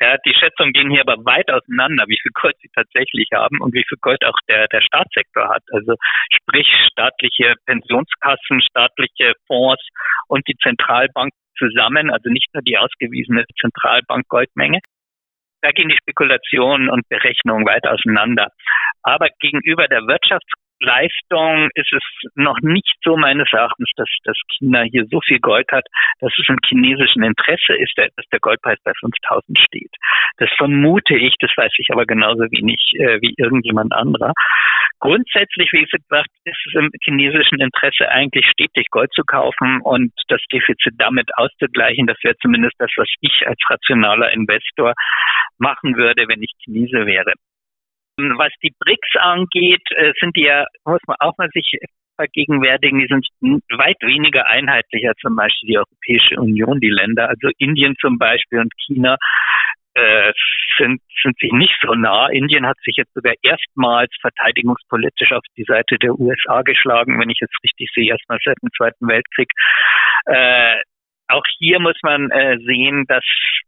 ja, 0.01 0.17
die 0.25 0.33
Schätzungen 0.33 0.73
gehen 0.73 0.89
hier 0.89 1.05
aber 1.05 1.23
weit 1.25 1.51
auseinander, 1.51 2.05
wie 2.07 2.17
viel 2.19 2.31
Gold 2.33 2.55
sie 2.59 2.69
tatsächlich 2.73 3.29
haben 3.33 3.61
und 3.61 3.71
wie 3.75 3.85
viel 3.87 3.99
Gold 4.01 4.25
auch 4.25 4.37
der, 4.49 4.67
der 4.67 4.81
Staatssektor 4.81 5.47
hat. 5.47 5.61
Also 5.71 5.93
sprich 6.33 6.67
staatliche 6.91 7.53
Pensionskassen, 7.67 8.61
staatliche 8.61 9.33
Fonds 9.45 9.85
und 10.27 10.47
die 10.47 10.57
Zentralbank 10.57 11.31
zusammen, 11.55 12.09
also 12.09 12.31
nicht 12.31 12.51
nur 12.55 12.63
die 12.63 12.79
ausgewiesene 12.79 13.45
Zentralbank 13.59 14.27
Goldmenge. 14.27 14.79
Da 15.61 15.71
gehen 15.71 15.89
die 15.89 15.97
Spekulationen 15.97 16.89
und 16.89 17.07
Berechnungen 17.09 17.65
weit 17.65 17.85
auseinander. 17.87 18.47
Aber 19.03 19.27
gegenüber 19.39 19.87
der 19.87 20.01
Wirtschafts 20.01 20.51
Leistung 20.81 21.69
ist 21.75 21.93
es 21.93 22.03
noch 22.35 22.59
nicht 22.61 22.97
so 23.03 23.15
meines 23.15 23.47
Erachtens, 23.53 23.89
dass, 23.95 24.09
dass 24.23 24.37
China 24.57 24.81
hier 24.81 25.05
so 25.09 25.21
viel 25.21 25.39
Gold 25.39 25.67
hat, 25.71 25.85
dass 26.19 26.33
es 26.37 26.49
im 26.49 26.57
chinesischen 26.67 27.23
Interesse 27.23 27.73
ist, 27.77 27.93
dass 27.97 28.25
der 28.31 28.39
Goldpreis 28.39 28.79
bei 28.83 28.91
5000 28.99 29.59
steht. 29.59 29.91
Das 30.37 30.49
vermute 30.57 31.15
ich, 31.15 31.35
das 31.39 31.51
weiß 31.55 31.71
ich 31.77 31.89
aber 31.91 32.05
genauso 32.05 32.43
wenig 32.51 32.81
äh, 32.97 33.21
wie 33.21 33.33
irgendjemand 33.37 33.93
anderer. 33.93 34.33
Grundsätzlich, 34.99 35.71
wie 35.71 35.83
gesagt, 35.85 36.29
ist 36.45 36.59
es 36.67 36.75
im 36.75 36.91
chinesischen 37.03 37.59
Interesse 37.59 38.09
eigentlich 38.09 38.45
stetig 38.47 38.87
Gold 38.91 39.11
zu 39.13 39.23
kaufen 39.23 39.81
und 39.81 40.11
das 40.27 40.41
Defizit 40.51 40.93
damit 40.97 41.27
auszugleichen. 41.37 42.05
Das 42.05 42.17
wäre 42.23 42.35
zumindest 42.41 42.75
das, 42.77 42.91
was 42.97 43.07
ich 43.21 43.47
als 43.47 43.59
rationaler 43.69 44.31
Investor 44.31 44.93
machen 45.57 45.95
würde, 45.95 46.27
wenn 46.27 46.43
ich 46.43 46.51
Chinese 46.63 47.05
wäre. 47.05 47.33
Was 48.37 48.53
die 48.63 48.73
BRICS 48.79 49.15
angeht, 49.19 49.83
äh, 49.95 50.13
sind 50.19 50.35
die 50.35 50.43
ja, 50.43 50.65
muss 50.85 51.01
man 51.07 51.17
auch 51.19 51.37
mal 51.37 51.49
sich 51.53 51.77
vergegenwärtigen, 52.15 52.99
die 52.99 53.07
sind 53.07 53.25
weit 53.71 53.97
weniger 54.01 54.47
einheitlich 54.47 55.07
als 55.07 55.17
zum 55.19 55.35
Beispiel 55.35 55.67
die 55.67 55.77
Europäische 55.77 56.39
Union, 56.39 56.79
die 56.79 56.89
Länder. 56.89 57.29
Also 57.29 57.49
Indien 57.57 57.95
zum 57.99 58.17
Beispiel 58.19 58.59
und 58.59 58.71
China 58.85 59.17
äh, 59.93 60.31
sind, 60.77 61.01
sind 61.21 61.37
sich 61.39 61.51
nicht 61.51 61.75
so 61.81 61.93
nah. 61.93 62.27
Indien 62.29 62.65
hat 62.67 62.77
sich 62.83 62.95
jetzt 62.97 63.13
sogar 63.13 63.33
erstmals 63.41 64.11
verteidigungspolitisch 64.21 65.31
auf 65.31 65.43
die 65.57 65.63
Seite 65.63 65.97
der 65.97 66.17
USA 66.19 66.61
geschlagen, 66.61 67.19
wenn 67.19 67.29
ich 67.29 67.39
es 67.41 67.49
richtig 67.63 67.89
sehe, 67.93 68.09
erstmal 68.09 68.39
seit 68.43 68.57
dem 68.61 68.69
Zweiten 68.77 69.07
Weltkrieg. 69.07 69.51
Äh, 70.25 70.77
auch 71.27 71.43
hier 71.57 71.79
muss 71.79 71.97
man 72.03 72.29
äh, 72.29 72.57
sehen, 72.59 73.05
dass 73.07 73.23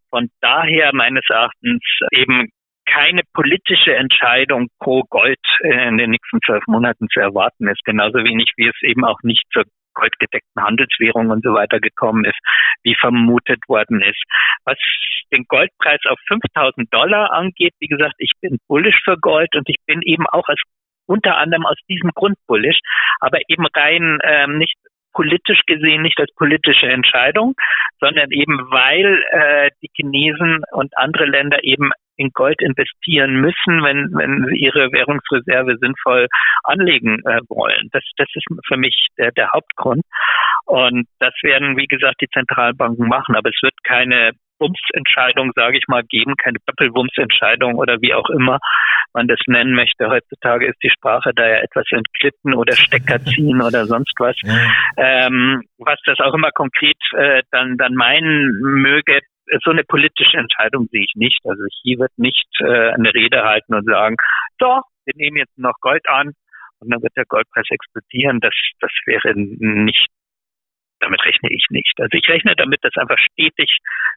von 0.10 0.30
daher 0.42 0.92
meines 0.94 1.24
Erachtens 1.30 1.82
eben 2.12 2.50
keine 2.86 3.22
politische 3.34 3.96
Entscheidung 3.96 4.68
pro 4.80 5.04
Gold 5.10 5.40
in 5.62 5.98
den 5.98 6.12
nächsten 6.12 6.40
zwölf 6.46 6.64
Monaten 6.68 7.08
zu 7.10 7.20
erwarten 7.20 7.68
ist. 7.68 7.84
Genauso 7.86 8.20
wenig 8.20 8.52
wie 8.58 8.68
es 8.68 8.82
eben 8.82 9.06
auch 9.06 9.20
nicht 9.24 9.44
zur 9.52 9.64
goldgedeckten 9.94 10.64
Handelswährung 10.64 11.30
und 11.30 11.44
so 11.44 11.54
weiter 11.54 11.80
gekommen 11.80 12.26
ist, 12.26 12.40
wie 12.84 12.96
vermutet 12.96 13.60
worden 13.68 14.02
ist. 14.02 14.22
Was 14.66 14.78
den 15.32 15.46
Goldpreis 15.48 16.02
auf 16.10 16.20
5000 16.28 16.94
Dollar 16.94 17.32
angeht, 17.32 17.74
wie 17.80 17.88
gesagt, 17.88 18.16
ich 18.18 18.32
bin 18.42 18.58
bullish 18.68 19.00
für 19.04 19.18
Gold 19.18 19.56
und 19.56 19.70
ich 19.70 19.78
bin 19.86 20.02
eben 20.02 20.26
auch 20.28 20.48
als 20.48 20.62
unter 21.06 21.38
anderem 21.38 21.66
aus 21.66 21.78
diesem 21.90 22.12
Grund 22.12 22.38
bullish, 22.48 22.80
aber 23.20 23.40
eben 23.48 23.66
rein 23.76 24.20
ähm, 24.24 24.58
nicht 24.58 24.76
politisch 25.14 25.62
gesehen 25.68 26.02
nicht 26.02 26.20
als 26.20 26.34
politische 26.36 26.88
Entscheidung, 26.88 27.54
sondern 28.00 28.32
eben 28.32 28.58
weil 28.72 29.24
äh, 29.32 29.70
die 29.82 29.90
Chinesen 29.96 30.64
und 30.72 30.98
andere 30.98 31.26
Länder 31.26 31.64
eben 31.64 31.92
in 32.24 32.32
Gold 32.34 32.62
investieren 32.62 33.36
müssen, 33.36 33.84
wenn, 33.84 34.10
wenn 34.16 34.48
sie 34.50 34.58
ihre 34.58 34.92
Währungsreserve 34.92 35.78
sinnvoll 35.80 36.28
anlegen 36.64 37.20
äh, 37.26 37.42
wollen. 37.50 37.90
Das, 37.92 38.04
das 38.18 38.28
ist 38.34 38.46
für 38.68 38.78
mich 38.78 38.96
der, 39.18 39.32
der 39.32 39.50
Hauptgrund. 39.52 40.04
Und 40.66 41.08
das 41.20 41.34
werden, 41.44 41.78
wie 41.78 41.88
gesagt, 41.88 42.22
die 42.22 42.30
Zentralbanken 42.30 43.08
machen. 43.08 43.36
Aber 43.36 43.50
es 43.50 43.62
wird 43.62 43.76
keine 43.84 44.32
Wumsentscheidung, 44.60 45.52
sage 45.56 45.78
ich 45.78 45.88
mal, 45.88 46.04
geben, 46.04 46.36
keine 46.38 46.60
Doppelwumsentscheidung 46.66 47.76
oder 47.76 47.98
wie 48.02 48.14
auch 48.14 48.30
immer 48.30 48.60
man 49.14 49.28
das 49.28 49.40
nennen 49.48 49.76
möchte. 49.76 50.10
Heutzutage 50.10 50.68
ist 50.68 50.82
die 50.84 50.90
Sprache 50.90 51.32
da 51.36 51.48
ja 51.48 51.58
etwas 51.58 51.86
entglitten 51.92 52.54
oder 52.54 52.74
Stecker 52.74 53.24
ziehen 53.24 53.62
oder 53.62 53.86
sonst 53.86 54.14
was. 54.18 54.36
Ja. 54.42 54.56
Ähm, 54.98 55.64
was 55.78 56.00
das 56.06 56.20
auch 56.20 56.34
immer 56.34 56.52
konkret 56.52 56.98
äh, 57.16 57.44
dann, 57.52 57.78
dann 57.78 57.94
meinen 57.94 58.60
möge, 58.62 59.20
so 59.64 59.72
eine 59.72 59.84
politische 59.84 60.38
Entscheidung 60.38 60.88
sehe 60.92 61.04
ich 61.04 61.14
nicht. 61.16 61.40
Also 61.46 61.64
hier 61.84 62.00
wird 62.00 62.12
nicht 62.18 62.48
äh, 62.60 62.92
eine 62.92 63.14
Rede 63.14 63.44
halten 63.44 63.74
und 63.74 63.86
sagen, 63.86 64.16
so, 64.60 64.82
wir 65.06 65.14
nehmen 65.16 65.38
jetzt 65.38 65.58
noch 65.58 65.76
Gold 65.82 66.08
an 66.08 66.34
und 66.80 66.90
dann 66.92 67.02
wird 67.02 67.16
der 67.16 67.26
Goldpreis 67.26 67.68
explodieren. 67.70 68.40
Das, 68.40 68.54
das 68.80 68.92
wäre 69.06 69.34
nicht 69.36 70.10
damit 71.04 71.24
rechne 71.26 71.50
ich 71.52 71.66
nicht. 71.70 71.94
Also 72.00 72.12
ich 72.14 72.28
rechne 72.30 72.56
damit, 72.56 72.80
dass 72.84 72.96
einfach 72.96 73.18
stetig 73.20 73.70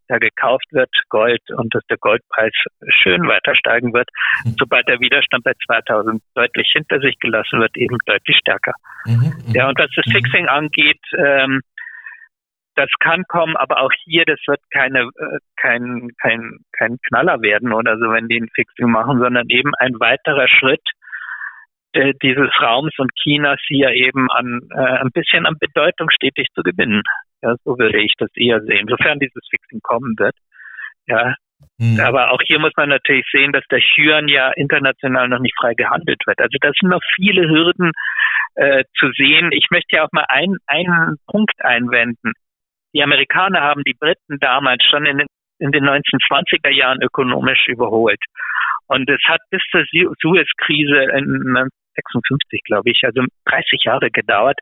da 0.08 0.18
gekauft 0.18 0.66
wird, 0.70 0.90
Gold, 1.08 1.42
und 1.50 1.74
dass 1.74 1.82
der 1.90 1.96
Goldpreis 1.98 2.52
schön 3.02 3.26
weiter 3.26 3.54
steigen 3.56 3.92
wird, 3.92 4.08
mhm. 4.44 4.54
sobald 4.58 4.86
der 4.88 5.00
Widerstand 5.00 5.42
bei 5.44 5.52
2000 5.66 6.22
deutlich 6.34 6.70
hinter 6.72 7.00
sich 7.00 7.18
gelassen 7.18 7.60
wird, 7.60 7.76
eben 7.76 7.96
deutlich 8.06 8.36
stärker. 8.38 8.72
Mhm, 9.04 9.34
mhm. 9.46 9.54
ja, 9.54 9.68
und 9.68 9.78
was 9.78 9.90
das 9.96 10.06
mhm. 10.06 10.12
Fixing 10.12 10.46
angeht, 10.46 11.00
ähm, 11.18 11.60
das 12.76 12.90
kann 13.00 13.24
kommen, 13.28 13.56
aber 13.56 13.80
auch 13.80 13.90
hier, 14.04 14.24
das 14.24 14.38
wird 14.46 14.60
keine, 14.72 15.00
äh, 15.00 15.38
kein, 15.56 16.10
kein, 16.20 16.58
kein 16.72 16.98
Knaller 17.08 17.40
werden 17.42 17.72
oder 17.72 17.98
so, 17.98 18.12
wenn 18.12 18.28
die 18.28 18.40
ein 18.40 18.50
Fixing 18.54 18.90
machen, 18.90 19.18
sondern 19.18 19.46
eben 19.48 19.74
ein 19.78 19.98
weiterer 19.98 20.46
Schritt, 20.48 20.82
äh, 21.92 22.12
dieses 22.22 22.50
Raums 22.60 22.92
und 22.98 23.10
Chinas 23.16 23.58
hier 23.66 23.90
eben 23.90 24.30
an 24.30 24.60
äh, 24.70 25.00
ein 25.00 25.10
bisschen 25.12 25.46
an 25.46 25.56
Bedeutung 25.58 26.10
stetig 26.10 26.48
zu 26.54 26.62
gewinnen. 26.62 27.02
Ja, 27.42 27.54
so 27.64 27.78
würde 27.78 28.00
ich 28.00 28.12
das 28.18 28.30
eher 28.36 28.60
sehen, 28.60 28.86
sofern 28.88 29.18
dieses 29.18 29.46
Fixing 29.50 29.80
kommen 29.82 30.14
wird. 30.18 30.34
Ja. 31.06 31.34
Hm. 31.80 31.98
Aber 32.00 32.32
auch 32.32 32.40
hier 32.44 32.58
muss 32.58 32.72
man 32.76 32.90
natürlich 32.90 33.26
sehen, 33.32 33.52
dass 33.52 33.64
der 33.70 33.80
Yuan 33.96 34.28
ja 34.28 34.50
international 34.52 35.28
noch 35.28 35.38
nicht 35.38 35.56
frei 35.58 35.72
gehandelt 35.74 36.20
wird. 36.26 36.38
Also 36.38 36.58
das 36.60 36.74
sind 36.78 36.90
noch 36.90 37.02
viele 37.14 37.48
Hürden 37.48 37.92
äh, 38.56 38.84
zu 38.98 39.10
sehen. 39.12 39.50
Ich 39.52 39.68
möchte 39.70 39.96
ja 39.96 40.04
auch 40.04 40.12
mal 40.12 40.26
ein, 40.28 40.56
einen 40.66 41.16
Punkt 41.26 41.64
einwenden. 41.64 42.32
Die 42.94 43.02
Amerikaner 43.02 43.60
haben 43.60 43.82
die 43.84 43.96
Briten 43.98 44.38
damals 44.40 44.84
schon 44.84 45.06
in 45.06 45.18
den, 45.18 45.26
in 45.58 45.72
den 45.72 45.84
1920er 45.84 46.70
Jahren 46.70 47.02
ökonomisch 47.02 47.68
überholt. 47.68 48.20
Und 48.88 49.08
es 49.10 49.20
hat 49.26 49.40
bis 49.50 49.62
zur 49.70 49.84
Suez-Krise 50.20 51.10
in 51.16 51.68
56, 51.96 52.62
glaube 52.64 52.90
ich, 52.90 53.00
also 53.04 53.24
30 53.46 53.84
Jahre 53.84 54.10
gedauert, 54.10 54.58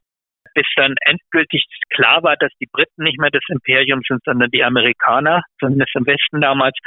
bis 0.54 0.66
dann 0.76 0.94
endgültig 1.04 1.66
klar 1.90 2.22
war, 2.22 2.36
dass 2.36 2.52
die 2.60 2.68
Briten 2.70 3.02
nicht 3.02 3.18
mehr 3.18 3.30
das 3.30 3.42
Imperium 3.48 4.00
sind, 4.06 4.22
sondern 4.24 4.50
die 4.50 4.62
Amerikaner, 4.62 5.42
zumindest 5.58 5.94
im 5.96 6.06
Westen 6.06 6.40
damals. 6.40 6.78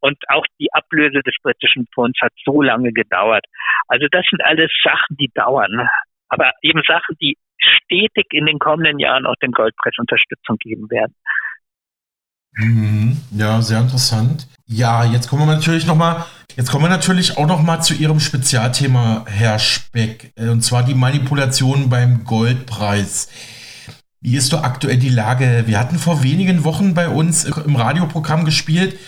Und 0.00 0.18
auch 0.28 0.44
die 0.58 0.72
Ablöse 0.72 1.20
des 1.22 1.36
britischen 1.42 1.86
Pfunds 1.94 2.20
hat 2.20 2.32
so 2.44 2.60
lange 2.60 2.92
gedauert. 2.92 3.44
Also 3.86 4.06
das 4.10 4.26
sind 4.28 4.42
alles 4.42 4.72
Sachen, 4.82 5.16
die 5.16 5.30
dauern. 5.34 5.88
Aber 6.28 6.50
eben 6.62 6.82
Sachen, 6.86 7.16
die 7.20 7.36
stetig 7.62 8.26
in 8.32 8.46
den 8.46 8.58
kommenden 8.58 8.98
Jahren 8.98 9.26
auch 9.26 9.36
dem 9.42 9.52
Goldpreis 9.52 9.94
Unterstützung 9.98 10.56
geben 10.58 10.90
werden. 10.90 11.14
Mhm. 12.54 13.16
Ja, 13.30 13.62
sehr 13.62 13.80
interessant. 13.80 14.46
Ja, 14.66 15.04
jetzt 15.04 15.28
kommen 15.28 15.46
wir 15.46 15.54
natürlich 15.54 15.86
noch 15.86 15.96
mal, 15.96 16.26
jetzt 16.56 16.70
kommen 16.70 16.84
wir 16.84 16.90
natürlich 16.90 17.38
auch 17.38 17.46
noch 17.46 17.62
mal 17.62 17.80
zu 17.80 17.94
Ihrem 17.94 18.20
Spezialthema, 18.20 19.24
Herr 19.26 19.58
Speck, 19.58 20.32
äh, 20.36 20.48
und 20.48 20.62
zwar 20.62 20.82
die 20.82 20.94
Manipulation 20.94 21.88
beim 21.88 22.24
Goldpreis. 22.24 23.30
Wie 24.20 24.36
ist 24.36 24.52
doch 24.52 24.62
aktuell 24.62 24.98
die 24.98 25.08
Lage? 25.08 25.64
Wir 25.66 25.80
hatten 25.80 25.98
vor 25.98 26.22
wenigen 26.22 26.64
Wochen 26.64 26.94
bei 26.94 27.08
uns 27.08 27.44
im 27.44 27.74
Radioprogramm 27.74 28.44
gespielt 28.44 28.98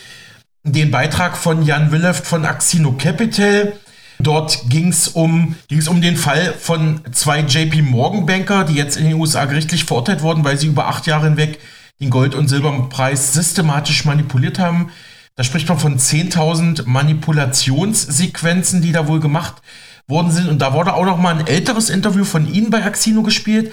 den 0.64 0.90
Beitrag 0.90 1.36
von 1.36 1.62
Jan 1.62 1.92
Willeft 1.92 2.26
von 2.26 2.44
Axino 2.46 2.92
Capital. 2.92 3.74
Dort 4.20 4.70
ging 4.70 4.88
es 4.88 5.08
um, 5.08 5.56
ging's 5.68 5.88
um 5.88 6.00
den 6.00 6.16
Fall 6.16 6.54
von 6.58 7.00
zwei 7.12 7.40
JP 7.40 7.82
Morgan 7.82 8.26
Banker, 8.26 8.64
die 8.64 8.74
jetzt 8.74 8.96
in 8.96 9.04
den 9.04 9.14
USA 9.14 9.44
gerichtlich 9.44 9.84
verurteilt 9.84 10.22
wurden, 10.22 10.44
weil 10.44 10.58
sie 10.58 10.68
über 10.68 10.86
acht 10.86 11.06
Jahre 11.06 11.26
hinweg 11.26 11.58
den 12.00 12.10
Gold- 12.10 12.34
und 12.34 12.48
Silberpreis 12.48 13.32
systematisch 13.32 14.04
manipuliert 14.04 14.58
haben. 14.58 14.90
Da 15.36 15.42
spricht 15.42 15.68
man 15.68 15.78
von 15.78 15.98
10.000 15.98 16.86
Manipulationssequenzen, 16.86 18.82
die 18.82 18.92
da 18.92 19.08
wohl 19.08 19.20
gemacht 19.20 19.62
worden 20.06 20.30
sind. 20.30 20.48
Und 20.48 20.60
da 20.60 20.74
wurde 20.74 20.94
auch 20.94 21.04
noch 21.04 21.18
mal 21.18 21.34
ein 21.36 21.46
älteres 21.46 21.90
Interview 21.90 22.24
von 22.24 22.52
Ihnen 22.52 22.70
bei 22.70 22.84
Axino 22.84 23.22
gespielt. 23.22 23.72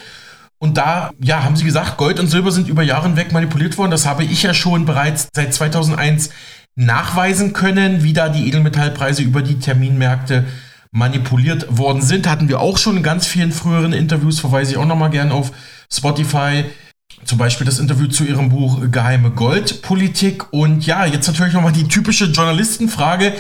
Und 0.58 0.77
da, 0.77 1.12
ja, 1.19 1.43
haben 1.43 1.56
Sie 1.56 1.65
gesagt, 1.65 1.97
Gold 1.97 2.19
und 2.19 2.27
Silber 2.27 2.51
sind 2.51 2.67
über 2.67 2.84
Jahre 2.84 3.08
hinweg 3.08 3.32
manipuliert 3.32 3.77
worden. 3.77 3.91
Das 3.91 4.06
habe 4.06 4.23
ich 4.23 4.43
ja 4.43 4.54
schon 4.54 4.86
bereits 4.86 5.27
seit 5.36 5.54
2001 5.54 6.30
nachweisen 6.76 7.54
können, 7.54 8.04
wie 8.04 8.14
da 8.14 8.30
die 8.30 8.48
Edelmetallpreise 8.48 9.24
über 9.24 9.42
die 9.42 9.60
Terminmärkte 9.60 10.46
manipuliert 10.92 11.78
worden 11.78 12.02
sind. 12.02 12.28
Hatten 12.28 12.50
wir 12.50 12.60
auch 12.60 12.78
schon 12.78 12.98
in 12.98 13.04
ganz 13.04 13.28
vielen 13.28 13.52
früheren 13.52 13.94
Interviews, 13.94 14.40
verweise 14.40 14.72
ich 14.72 14.78
auch 14.78 14.86
noch 14.86 14.98
mal 14.98 15.10
gerne 15.10 15.34
auf 15.34 15.52
Spotify 15.92 16.66
zum 17.26 17.38
Beispiel 17.38 17.66
das 17.66 17.80
Interview 17.80 18.08
zu 18.08 18.24
ihrem 18.24 18.50
Buch 18.50 18.80
Geheime 18.92 19.32
Goldpolitik. 19.32 20.52
Und 20.54 20.86
ja, 20.86 21.06
jetzt 21.06 21.28
natürlich 21.28 21.54
nochmal 21.54 21.72
die 21.72 21.88
typische 21.88 22.26
Journalistenfrage. 22.26 23.34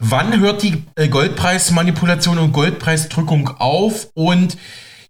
Wann 0.00 0.38
hört 0.40 0.62
die 0.62 0.82
äh, 0.96 1.08
Goldpreismanipulation 1.08 2.38
und 2.38 2.52
Goldpreisdrückung 2.52 3.48
auf? 3.58 4.08
Und 4.14 4.56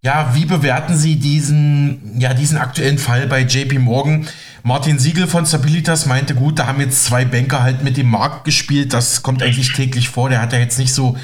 ja, 0.04 0.34
wie 0.34 0.46
bewerten 0.46 0.94
Sie 0.94 1.18
diesen, 1.18 2.18
ja, 2.18 2.34
diesen 2.34 2.58
aktuellen 2.58 2.98
Fall 2.98 3.26
bei 3.28 3.40
JP 3.40 3.78
Morgan? 3.78 4.26
Martin 4.64 4.98
Siegel 4.98 5.26
von 5.26 5.46
Stabilitas 5.46 6.06
meinte, 6.06 6.34
gut, 6.34 6.58
da 6.58 6.66
haben 6.66 6.80
jetzt 6.80 7.06
zwei 7.06 7.24
Banker 7.24 7.62
halt 7.62 7.82
mit 7.82 7.96
dem 7.96 8.10
Markt 8.10 8.44
gespielt. 8.44 8.92
Das 8.92 9.22
kommt 9.22 9.42
eigentlich 9.42 9.72
täglich 9.72 10.08
vor. 10.08 10.28
Der 10.28 10.42
hat 10.42 10.52
ja 10.52 10.58
jetzt 10.58 10.78
nicht 10.78 10.94
so 10.94 11.16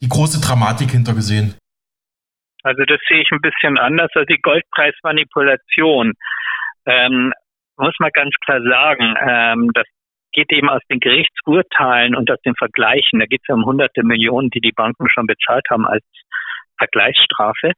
die 0.00 0.08
große 0.08 0.40
Dramatik 0.40 0.90
hintergesehen. 0.90 1.54
Also 2.62 2.82
das 2.84 2.98
sehe 3.08 3.20
ich 3.20 3.30
ein 3.30 3.40
bisschen 3.40 3.78
anders 3.78 4.10
als 4.14 4.26
die 4.26 4.40
Goldpreismanipulation 4.40 6.14
ähm, 6.86 7.32
muss 7.76 7.94
man 7.98 8.10
ganz 8.12 8.34
klar 8.44 8.60
sagen, 8.62 9.14
ähm, 9.20 9.70
das 9.74 9.86
geht 10.32 10.52
eben 10.52 10.68
aus 10.68 10.82
den 10.90 11.00
Gerichtsurteilen 11.00 12.14
und 12.14 12.30
aus 12.30 12.40
den 12.44 12.54
Vergleichen, 12.56 13.20
da 13.20 13.26
geht 13.26 13.40
es 13.42 13.48
ja 13.48 13.54
um 13.54 13.64
hunderte 13.64 14.02
Millionen, 14.02 14.50
die 14.50 14.60
die 14.60 14.72
Banken 14.72 15.08
schon 15.08 15.26
bezahlt 15.26 15.64
haben 15.70 15.86
als 15.86 16.04
Vergleichsstrafe, 16.78 17.72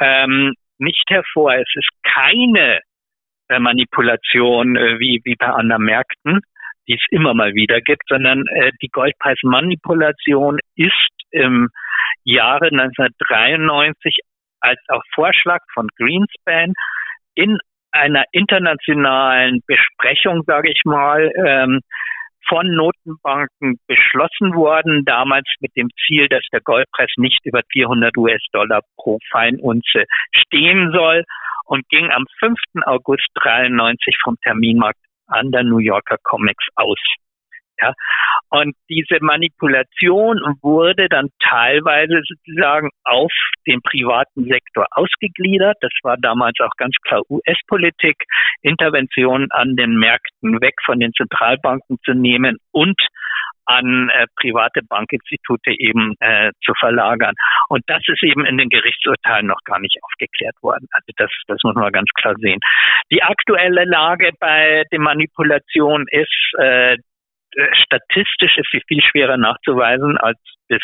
ähm, 0.00 0.54
nicht 0.78 1.04
hervor. 1.08 1.54
Es 1.54 1.70
ist 1.74 1.90
keine 2.02 2.80
äh, 3.48 3.58
Manipulation 3.58 4.76
äh, 4.76 4.98
wie, 4.98 5.20
wie 5.24 5.36
bei 5.36 5.46
anderen 5.46 5.84
Märkten, 5.84 6.40
die 6.88 6.94
es 6.94 7.04
immer 7.10 7.34
mal 7.34 7.54
wieder 7.54 7.80
gibt, 7.80 8.04
sondern 8.08 8.46
äh, 8.48 8.72
die 8.82 8.88
Goldpreismanipulation 8.88 10.58
ist 10.76 11.10
im 11.30 11.68
Jahre 12.24 12.66
1993 12.66 14.18
als 14.60 14.80
auch 14.88 15.02
Vorschlag 15.14 15.60
von 15.72 15.88
Greenspan 15.98 16.72
in 17.34 17.58
einer 17.92 18.24
internationalen 18.32 19.62
Besprechung, 19.66 20.42
sage 20.46 20.70
ich 20.70 20.80
mal, 20.84 21.30
ähm, 21.36 21.80
von 22.48 22.66
Notenbanken 22.74 23.78
beschlossen 23.86 24.54
worden, 24.54 25.04
damals 25.04 25.46
mit 25.60 25.74
dem 25.76 25.88
Ziel, 26.06 26.28
dass 26.28 26.44
der 26.52 26.60
Goldpreis 26.60 27.10
nicht 27.16 27.40
über 27.44 27.62
400 27.72 28.16
US-Dollar 28.16 28.80
pro 28.96 29.18
Feinunze 29.30 30.04
stehen 30.32 30.92
soll 30.92 31.24
und 31.66 31.88
ging 31.88 32.10
am 32.10 32.24
5. 32.40 32.58
August 32.84 33.28
93 33.42 34.16
vom 34.22 34.36
Terminmarkt 34.42 35.00
an 35.26 35.50
der 35.50 35.64
New 35.64 35.78
Yorker 35.78 36.18
Comics 36.22 36.66
aus. 36.76 36.98
Ja. 37.80 37.92
Und 38.50 38.74
diese 38.88 39.18
Manipulation 39.20 40.38
wurde 40.62 41.08
dann 41.08 41.30
teilweise 41.40 42.20
sozusagen 42.26 42.90
auf 43.04 43.32
den 43.66 43.80
privaten 43.82 44.44
Sektor 44.44 44.86
ausgegliedert. 44.92 45.76
Das 45.80 45.92
war 46.02 46.16
damals 46.16 46.58
auch 46.60 46.76
ganz 46.76 46.94
klar 47.06 47.22
US-Politik, 47.28 48.16
Interventionen 48.62 49.50
an 49.50 49.76
den 49.76 49.96
Märkten 49.96 50.60
weg 50.60 50.74
von 50.84 51.00
den 51.00 51.12
Zentralbanken 51.12 51.98
zu 52.04 52.12
nehmen 52.12 52.58
und 52.70 52.96
an 53.66 54.10
äh, 54.10 54.26
private 54.36 54.80
Bankinstitute 54.88 55.72
eben 55.78 56.14
äh, 56.20 56.52
zu 56.64 56.72
verlagern. 56.78 57.34
Und 57.68 57.82
das 57.86 58.02
ist 58.06 58.22
eben 58.22 58.44
in 58.44 58.58
den 58.58 58.68
Gerichtsurteilen 58.68 59.46
noch 59.46 59.60
gar 59.64 59.80
nicht 59.80 59.96
aufgeklärt 60.02 60.56
worden. 60.62 60.86
Also 60.92 61.12
das, 61.16 61.30
das 61.46 61.58
muss 61.64 61.74
man 61.74 61.92
ganz 61.92 62.10
klar 62.14 62.34
sehen. 62.38 62.60
Die 63.10 63.22
aktuelle 63.22 63.84
Lage 63.84 64.30
bei 64.38 64.84
den 64.92 65.02
Manipulationen 65.02 66.06
ist, 66.10 66.58
äh, 66.58 66.98
statistisch 67.84 68.58
ist 68.58 68.68
sie 68.72 68.82
viel 68.86 69.02
schwerer 69.02 69.36
nachzuweisen 69.36 70.16
als 70.18 70.38
bis 70.68 70.82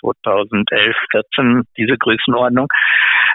2011, 0.00 0.96
14 1.10 1.62
diese 1.76 1.96
Größenordnung. 1.96 2.68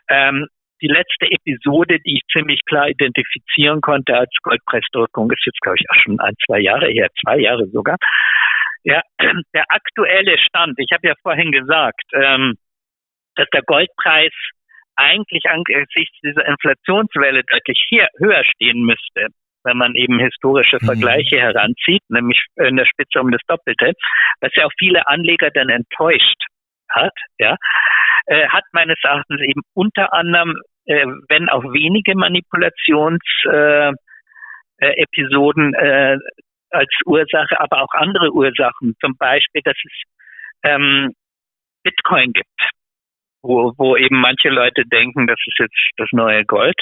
Ähm, 0.10 0.48
die 0.82 0.88
letzte 0.88 1.32
Episode, 1.32 2.00
die 2.00 2.17
ich 2.17 2.21
ziemlich 2.32 2.60
klar 2.65 2.89
identifizieren 2.89 3.82
konnte 3.82 4.17
als 4.17 4.32
Goldpreisdrückung, 4.43 5.32
ist 5.32 5.45
jetzt, 5.45 5.62
glaube 5.62 5.78
ich, 5.80 5.89
auch 5.89 5.95
schon 6.04 6.19
ein, 6.19 6.34
zwei 6.45 6.60
Jahre 6.60 6.88
her, 6.88 7.08
zwei 7.24 7.39
Jahre 7.39 7.65
sogar. 7.67 7.98
Ja, 8.84 9.02
der 9.54 9.65
aktuelle 9.69 10.38
Stand, 10.38 10.76
ich 10.78 10.91
habe 10.91 11.08
ja 11.08 11.13
vorhin 11.21 11.52
gesagt, 11.52 12.04
ähm, 12.13 12.56
dass 13.36 13.48
der 13.54 13.63
Goldpreis 13.63 14.34
eigentlich 14.95 15.43
angesichts 15.50 16.17
dieser 16.24 16.45
Inflationswelle 16.45 17.43
deutlich 17.43 17.84
hier, 17.89 18.08
höher 18.17 18.43
stehen 18.45 18.84
müsste, 18.86 19.28
wenn 19.65 19.78
man 19.78 19.95
eben 19.95 20.19
historische 20.19 20.78
mhm. 20.82 20.86
Vergleiche 20.86 21.36
mhm. 21.36 21.41
heranzieht, 21.41 22.04
nämlich 22.10 22.43
in 22.56 22.78
der 22.78 22.86
Spitze 22.86 23.19
um 23.19 23.32
das 23.32 23.41
Doppelte, 23.47 23.93
was 24.41 24.51
ja 24.56 24.65
auch 24.65 24.71
viele 24.78 25.08
Anleger 25.08 25.49
dann 25.51 25.69
enttäuscht 25.69 26.45
hat, 26.89 27.13
ja, 27.39 27.58
äh, 28.28 28.47
hat 28.47 28.63
meines 28.71 28.97
Erachtens 29.04 29.41
eben 29.41 29.62
unter 29.73 30.13
anderem, 30.13 30.62
äh, 30.86 31.06
wenn 31.30 31.49
auch 31.49 31.63
wenige 31.63 32.15
Manipulationsepisoden 32.15 33.97
äh, 34.80 35.01
Episoden, 35.01 35.73
äh, 35.73 36.17
als 36.71 36.89
Ursache, 37.06 37.60
aber 37.60 37.82
auch 37.82 37.93
andere 37.93 38.32
Ursachen, 38.32 38.95
zum 38.99 39.15
Beispiel, 39.17 39.62
dass 39.63 39.78
es 39.84 40.04
ähm, 40.63 41.13
Bitcoin 41.84 42.34
gibt 42.34 42.62
wo, 43.45 43.73
wo 43.78 43.95
eben 43.95 44.19
manche 44.19 44.49
Leute 44.49 44.84
denken, 44.86 45.28
das 45.28 45.39
ist 45.45 45.60
jetzt 45.60 45.91
das 45.97 46.10
neue 46.12 46.43
Gold. 46.45 46.75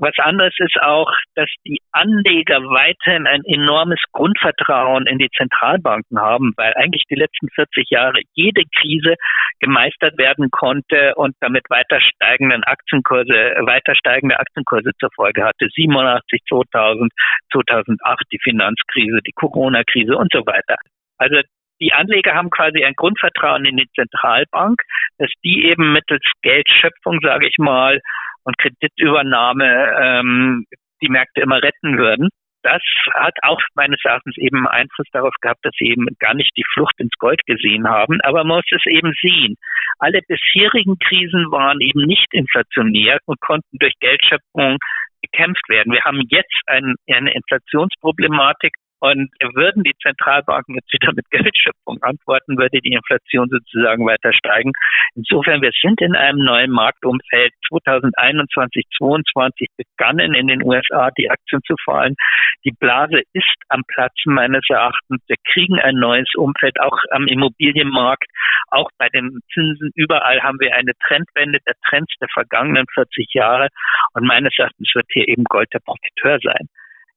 Was 0.00 0.14
anderes 0.18 0.54
ist 0.58 0.80
auch, 0.80 1.10
dass 1.34 1.50
die 1.66 1.80
Anleger 1.90 2.62
weiterhin 2.62 3.26
ein 3.26 3.42
enormes 3.44 3.98
Grundvertrauen 4.12 5.06
in 5.08 5.18
die 5.18 5.28
Zentralbanken 5.36 6.20
haben, 6.20 6.52
weil 6.56 6.72
eigentlich 6.74 7.02
die 7.10 7.16
letzten 7.16 7.48
40 7.50 7.90
Jahre 7.90 8.20
jede 8.34 8.62
Krise 8.78 9.16
gemeistert 9.58 10.16
werden 10.16 10.50
konnte 10.52 11.16
und 11.16 11.34
damit 11.40 11.64
weiter 11.68 12.00
steigenden 12.00 12.62
Aktienkurse, 12.62 13.56
weiter 13.66 13.96
steigende 13.96 14.38
Aktienkurse 14.38 14.92
zur 15.00 15.10
Folge 15.16 15.42
hatte. 15.42 15.66
87, 15.68 16.42
2000, 16.48 17.12
2008 17.52 18.22
die 18.30 18.38
Finanzkrise, 18.40 19.18
die 19.26 19.32
Corona-Krise 19.32 20.16
und 20.16 20.30
so 20.32 20.46
weiter. 20.46 20.76
Also 21.18 21.40
die 21.80 21.92
Anleger 21.92 22.34
haben 22.34 22.50
quasi 22.50 22.84
ein 22.84 22.94
Grundvertrauen 22.94 23.64
in 23.64 23.76
die 23.76 23.88
Zentralbank, 23.96 24.80
dass 25.18 25.30
die 25.44 25.66
eben 25.66 25.92
mittels 25.92 26.22
Geldschöpfung, 26.42 27.18
sage 27.20 27.48
ich 27.48 27.58
mal, 27.58 28.00
und 28.44 28.58
Kreditübernahme 28.58 29.96
ähm, 30.00 30.64
die 31.02 31.08
Märkte 31.08 31.40
immer 31.40 31.62
retten 31.62 31.98
würden. 31.98 32.28
Das 32.62 32.82
hat 33.14 33.34
auch 33.42 33.60
meines 33.74 34.00
Erachtens 34.04 34.36
eben 34.36 34.66
Einfluss 34.66 35.06
darauf 35.12 35.34
gehabt, 35.40 35.60
dass 35.64 35.72
sie 35.78 35.86
eben 35.86 36.06
gar 36.18 36.34
nicht 36.34 36.50
die 36.56 36.64
Flucht 36.72 36.94
ins 36.98 37.14
Gold 37.18 37.40
gesehen 37.46 37.88
haben. 37.88 38.20
Aber 38.22 38.42
man 38.44 38.58
muss 38.58 38.64
es 38.72 38.84
eben 38.86 39.12
sehen. 39.20 39.54
Alle 39.98 40.20
bisherigen 40.26 40.98
Krisen 40.98 41.50
waren 41.52 41.80
eben 41.80 42.02
nicht 42.02 42.26
inflationär 42.32 43.18
und 43.26 43.40
konnten 43.40 43.78
durch 43.78 43.94
Geldschöpfung 44.00 44.78
bekämpft 45.22 45.68
werden. 45.68 45.92
Wir 45.92 46.02
haben 46.04 46.22
jetzt 46.28 46.54
ein, 46.66 46.94
eine 47.10 47.32
Inflationsproblematik, 47.32 48.72
und 49.00 49.30
würden 49.54 49.84
die 49.84 49.94
Zentralbanken 50.02 50.74
jetzt 50.74 50.92
wieder 50.92 51.12
mit 51.14 51.28
Geldschöpfung 51.30 52.02
antworten, 52.02 52.58
würde 52.58 52.80
die 52.80 52.92
Inflation 52.92 53.48
sozusagen 53.48 54.04
weiter 54.06 54.32
steigen. 54.32 54.72
Insofern, 55.14 55.62
wir 55.62 55.70
sind 55.80 56.00
in 56.00 56.16
einem 56.16 56.44
neuen 56.44 56.70
Marktumfeld. 56.70 57.52
2021, 57.68 58.84
2022 58.98 59.68
begannen 59.76 60.34
in 60.34 60.46
den 60.48 60.62
USA 60.62 61.10
die 61.16 61.30
Aktien 61.30 61.60
zu 61.66 61.74
fallen. 61.84 62.14
Die 62.64 62.72
Blase 62.72 63.22
ist 63.32 63.56
am 63.68 63.82
Platzen 63.86 64.34
meines 64.34 64.64
Erachtens. 64.68 65.22
Wir 65.26 65.36
kriegen 65.52 65.78
ein 65.78 65.96
neues 65.96 66.28
Umfeld, 66.36 66.80
auch 66.80 66.98
am 67.10 67.26
Immobilienmarkt, 67.26 68.26
auch 68.68 68.90
bei 68.98 69.08
den 69.08 69.40
Zinsen. 69.52 69.92
Überall 69.94 70.42
haben 70.42 70.58
wir 70.60 70.74
eine 70.74 70.92
Trendwende 71.06 71.58
der 71.66 71.74
Trends 71.88 72.12
der 72.20 72.28
vergangenen 72.32 72.86
40 72.94 73.32
Jahre. 73.34 73.68
Und 74.14 74.26
meines 74.26 74.52
Erachtens 74.58 74.90
wird 74.94 75.06
hier 75.10 75.28
eben 75.28 75.44
Gold 75.44 75.68
der 75.72 75.80
Profiteur 75.80 76.38
sein. 76.42 76.68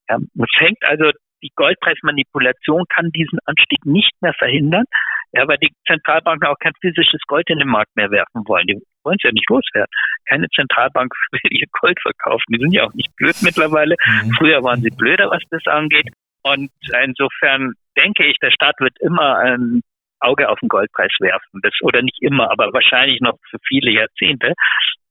Ja, 0.09 0.17
es 0.17 0.59
hängt 0.59 0.83
also 0.83 1.11
die 1.41 1.51
Goldpreismanipulation 1.55 2.85
kann 2.93 3.11
diesen 3.11 3.39
Anstieg 3.45 3.85
nicht 3.85 4.13
mehr 4.21 4.33
verhindern, 4.33 4.85
ja, 5.33 5.47
weil 5.47 5.57
die 5.57 5.71
Zentralbanken 5.87 6.47
auch 6.47 6.59
kein 6.59 6.73
physisches 6.81 7.21
Gold 7.27 7.49
in 7.49 7.59
den 7.59 7.67
Markt 7.67 7.95
mehr 7.95 8.11
werfen 8.11 8.43
wollen. 8.47 8.67
Die 8.67 8.81
wollen 9.03 9.17
es 9.17 9.23
ja 9.23 9.31
nicht 9.31 9.49
loswerden. 9.49 9.91
Keine 10.27 10.47
Zentralbank 10.49 11.13
will 11.31 11.51
ihr 11.51 11.67
Gold 11.79 11.99
verkaufen. 12.01 12.45
Die 12.49 12.59
sind 12.59 12.73
ja 12.73 12.83
auch 12.85 12.93
nicht 12.93 13.15
blöd 13.15 13.35
mittlerweile. 13.41 13.95
Mhm. 14.05 14.33
Früher 14.37 14.63
waren 14.63 14.81
sie 14.81 14.89
blöder, 14.89 15.29
was 15.29 15.43
das 15.49 15.65
angeht. 15.67 16.09
Und 16.43 16.71
insofern 17.03 17.73
denke 17.97 18.25
ich, 18.25 18.37
der 18.41 18.51
Staat 18.51 18.75
wird 18.79 18.99
immer 18.99 19.37
ein 19.37 19.81
Auge 20.19 20.49
auf 20.49 20.59
den 20.59 20.69
Goldpreis 20.69 21.11
werfen. 21.19 21.61
Das, 21.63 21.73
oder 21.81 22.01
nicht 22.01 22.21
immer, 22.21 22.51
aber 22.51 22.73
wahrscheinlich 22.73 23.21
noch 23.21 23.37
für 23.49 23.57
viele 23.67 23.91
Jahrzehnte. 23.91 24.53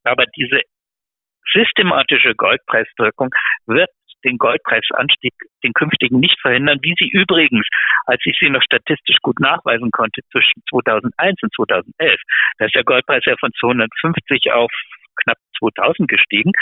Aber 0.05 0.25
diese 0.37 0.61
systematische 1.53 2.35
Goldpreisdrückung 2.35 3.31
wird 3.67 3.91
den 4.25 4.39
Goldpreisanstieg, 4.39 5.35
den 5.65 5.73
künftigen 5.73 6.21
nicht 6.21 6.39
verhindern, 6.41 6.79
wie 6.83 6.95
sie 6.99 7.09
übrigens, 7.09 7.67
als 8.07 8.21
ich 8.25 8.37
sie 8.39 8.51
noch 8.51 8.63
statistisch 8.63 9.17
gut 9.23 9.41
nachweisen 9.41 9.91
konnte, 9.91 10.23
zwischen 10.31 10.63
2001 10.71 11.43
und 11.43 11.55
2011, 11.55 12.21
da 12.59 12.67
ist 12.67 12.75
der 12.75 12.85
Goldpreis 12.85 13.25
ja 13.27 13.35
von 13.39 13.51
250 13.59 14.53
auf 14.53 14.71
knapp 15.23 15.39
2000 15.59 16.09
gestiegen, 16.09 16.53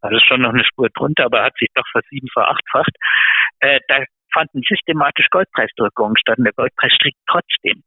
also 0.00 0.18
schon 0.18 0.42
noch 0.42 0.52
eine 0.52 0.64
Spur 0.64 0.88
drunter, 0.90 1.26
aber 1.26 1.42
hat 1.42 1.56
sich 1.58 1.68
doch 1.74 1.86
versieben, 1.92 2.28
verachtfacht. 2.32 2.92
Äh, 3.60 3.80
da 3.88 4.04
fanden 4.32 4.62
systematisch 4.66 5.28
Goldpreisdrückungen 5.30 6.16
statt 6.18 6.38
und 6.38 6.44
der 6.44 6.52
Goldpreis 6.52 6.92
stieg 6.92 7.14
trotzdem. 7.28 7.82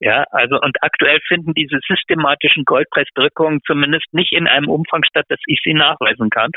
Ja, 0.00 0.24
also 0.30 0.60
und 0.60 0.76
aktuell 0.80 1.18
finden 1.26 1.54
diese 1.54 1.80
systematischen 1.86 2.64
Goldpreisdrückungen 2.64 3.60
zumindest 3.66 4.06
nicht 4.12 4.32
in 4.32 4.46
einem 4.46 4.68
Umfang 4.68 5.02
statt, 5.04 5.26
dass 5.28 5.40
ich 5.46 5.60
sie 5.64 5.74
nachweisen 5.74 6.30
kann. 6.30 6.50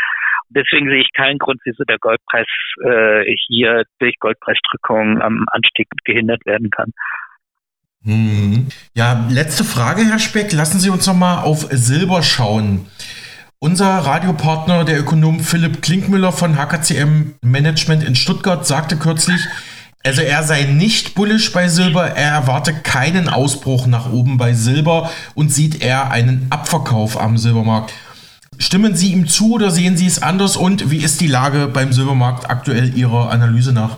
Und 0.47 0.58
deswegen 0.58 0.88
sehe 0.88 1.01
ich 1.01 1.10
keinen 1.13 1.39
Grund, 1.39 1.60
wieso 1.65 1.84
der 1.84 1.97
Goldpreis 1.97 2.45
äh, 2.84 3.36
hier 3.47 3.84
durch 3.99 4.19
Goldpreisdrückungen 4.19 5.21
am 5.21 5.45
Anstieg 5.51 5.88
gehindert 6.04 6.45
werden 6.45 6.69
kann. 6.69 6.91
Hm. 8.04 8.67
Ja, 8.95 9.27
letzte 9.30 9.63
Frage, 9.63 10.01
Herr 10.04 10.19
Speck. 10.19 10.51
Lassen 10.54 10.80
Sie 10.80 10.89
uns 10.89 11.08
noch 11.08 11.15
mal 11.15 11.41
auf 11.41 11.62
Silber 11.71 12.21
schauen. 12.21 12.88
Unser 13.60 13.86
Radiopartner, 13.86 14.86
der 14.86 14.99
Ökonom 14.99 15.39
Philipp 15.39 15.84
Klinkmüller 15.84 16.32
von 16.32 16.58
HKCM 16.58 17.36
Management 17.43 18.04
in 18.04 18.15
Stuttgart, 18.15 18.65
sagte 18.65 18.97
kürzlich, 18.97 19.39
also 20.03 20.21
er 20.21 20.43
sei 20.43 20.63
nicht 20.63 21.15
bullisch 21.15 21.53
bei 21.53 21.67
Silber, 21.67 22.07
er 22.07 22.31
erwarte 22.31 22.73
keinen 22.73 23.29
Ausbruch 23.29 23.87
nach 23.87 24.11
oben 24.11 24.37
bei 24.37 24.53
Silber 24.53 25.11
und 25.35 25.49
sieht 25.49 25.83
eher 25.83 26.11
einen 26.11 26.47
Abverkauf 26.49 27.19
am 27.19 27.37
Silbermarkt. 27.37 27.93
Stimmen 28.57 28.95
Sie 28.95 29.13
ihm 29.13 29.27
zu 29.27 29.53
oder 29.53 29.69
sehen 29.69 29.97
Sie 29.97 30.07
es 30.07 30.21
anders 30.21 30.57
und 30.57 30.91
wie 30.91 31.03
ist 31.03 31.21
die 31.21 31.27
Lage 31.27 31.67
beim 31.67 31.93
Silbermarkt 31.93 32.49
aktuell 32.49 32.95
Ihrer 32.95 33.31
Analyse 33.31 33.73
nach? 33.73 33.97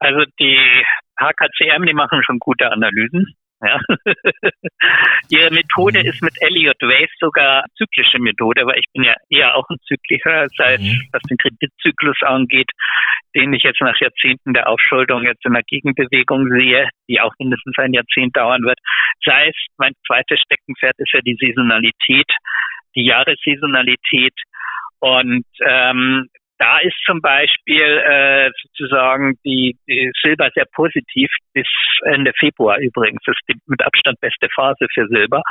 Also 0.00 0.24
die 0.38 0.84
HKCM, 1.18 1.86
die 1.86 1.94
machen 1.94 2.22
schon 2.24 2.38
gute 2.38 2.70
Analysen. 2.70 3.34
Ja. 3.60 3.80
Ihre 5.30 5.50
Methode 5.50 6.00
mhm. 6.00 6.06
ist 6.06 6.22
mit 6.22 6.34
Elliott 6.40 6.80
Wave 6.80 7.10
sogar 7.18 7.64
zyklische 7.76 8.18
Methode, 8.20 8.64
weil 8.66 8.78
ich 8.78 8.86
bin 8.92 9.04
ja 9.04 9.14
eher 9.30 9.56
auch 9.56 9.68
ein 9.68 9.78
Zykliker, 9.86 10.46
seit 10.56 10.80
mhm. 10.80 11.08
was 11.12 11.22
den 11.22 11.38
Kreditzyklus 11.38 12.16
angeht, 12.22 12.70
den 13.34 13.52
ich 13.52 13.64
jetzt 13.64 13.80
nach 13.80 13.98
Jahrzehnten 14.00 14.54
der 14.54 14.68
Aufschuldung 14.68 15.24
jetzt 15.24 15.44
in 15.44 15.54
der 15.54 15.64
Gegenbewegung 15.64 16.48
sehe, 16.48 16.88
die 17.08 17.20
auch 17.20 17.32
mindestens 17.38 17.76
ein 17.78 17.92
Jahrzehnt 17.92 18.36
dauern 18.36 18.62
wird. 18.62 18.78
Sei 19.24 19.48
es, 19.48 19.56
mein 19.76 19.92
zweites 20.06 20.40
Steckenpferd 20.40 20.94
ist 20.98 21.12
ja 21.12 21.20
die 21.20 21.36
Saisonalität, 21.40 22.30
die 22.94 23.04
Jahressaisonalität. 23.04 24.34
Und 25.00 25.46
ähm, 25.64 26.28
da 26.58 26.78
ist 26.78 26.96
zum 27.06 27.20
Beispiel 27.20 27.82
äh, 27.82 28.50
sozusagen 28.62 29.34
die, 29.44 29.76
die 29.88 30.10
Silber 30.22 30.50
sehr 30.54 30.66
positiv 30.74 31.30
bis 31.54 31.66
Ende 32.04 32.32
Februar 32.38 32.78
übrigens. 32.78 33.20
Das 33.24 33.36
ist 33.36 33.48
die 33.48 33.60
mit 33.66 33.84
Abstand 33.84 34.20
beste 34.20 34.48
Phase 34.54 34.86
für 34.92 35.06
Silber. 35.08 35.42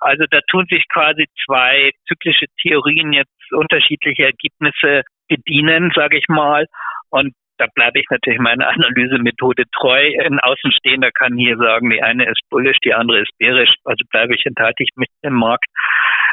Also 0.00 0.24
da 0.30 0.40
tun 0.50 0.66
sich 0.68 0.84
quasi 0.92 1.26
zwei 1.46 1.92
zyklische 2.08 2.46
Theorien 2.60 3.12
jetzt 3.12 3.30
unterschiedliche 3.52 4.24
Ergebnisse 4.24 5.02
bedienen, 5.28 5.92
sage 5.94 6.18
ich 6.18 6.26
mal. 6.28 6.66
Und 7.10 7.34
da 7.58 7.66
bleibe 7.74 8.00
ich 8.00 8.06
natürlich 8.10 8.40
meiner 8.40 8.68
Analysemethode 8.68 9.64
treu. 9.70 10.10
Ein 10.24 10.40
Außenstehender 10.40 11.10
kann 11.12 11.36
hier 11.36 11.56
sagen, 11.56 11.90
die 11.90 12.02
eine 12.02 12.24
ist 12.28 12.40
bullisch, 12.50 12.78
die 12.84 12.94
andere 12.94 13.20
ist 13.20 13.30
bärisch. 13.38 13.74
Also 13.84 14.04
bleibe 14.10 14.34
ich 14.34 14.44
enthalte 14.44 14.82
ich 14.82 14.90
mich 14.96 15.08
im 15.22 15.34
Markt. 15.34 15.66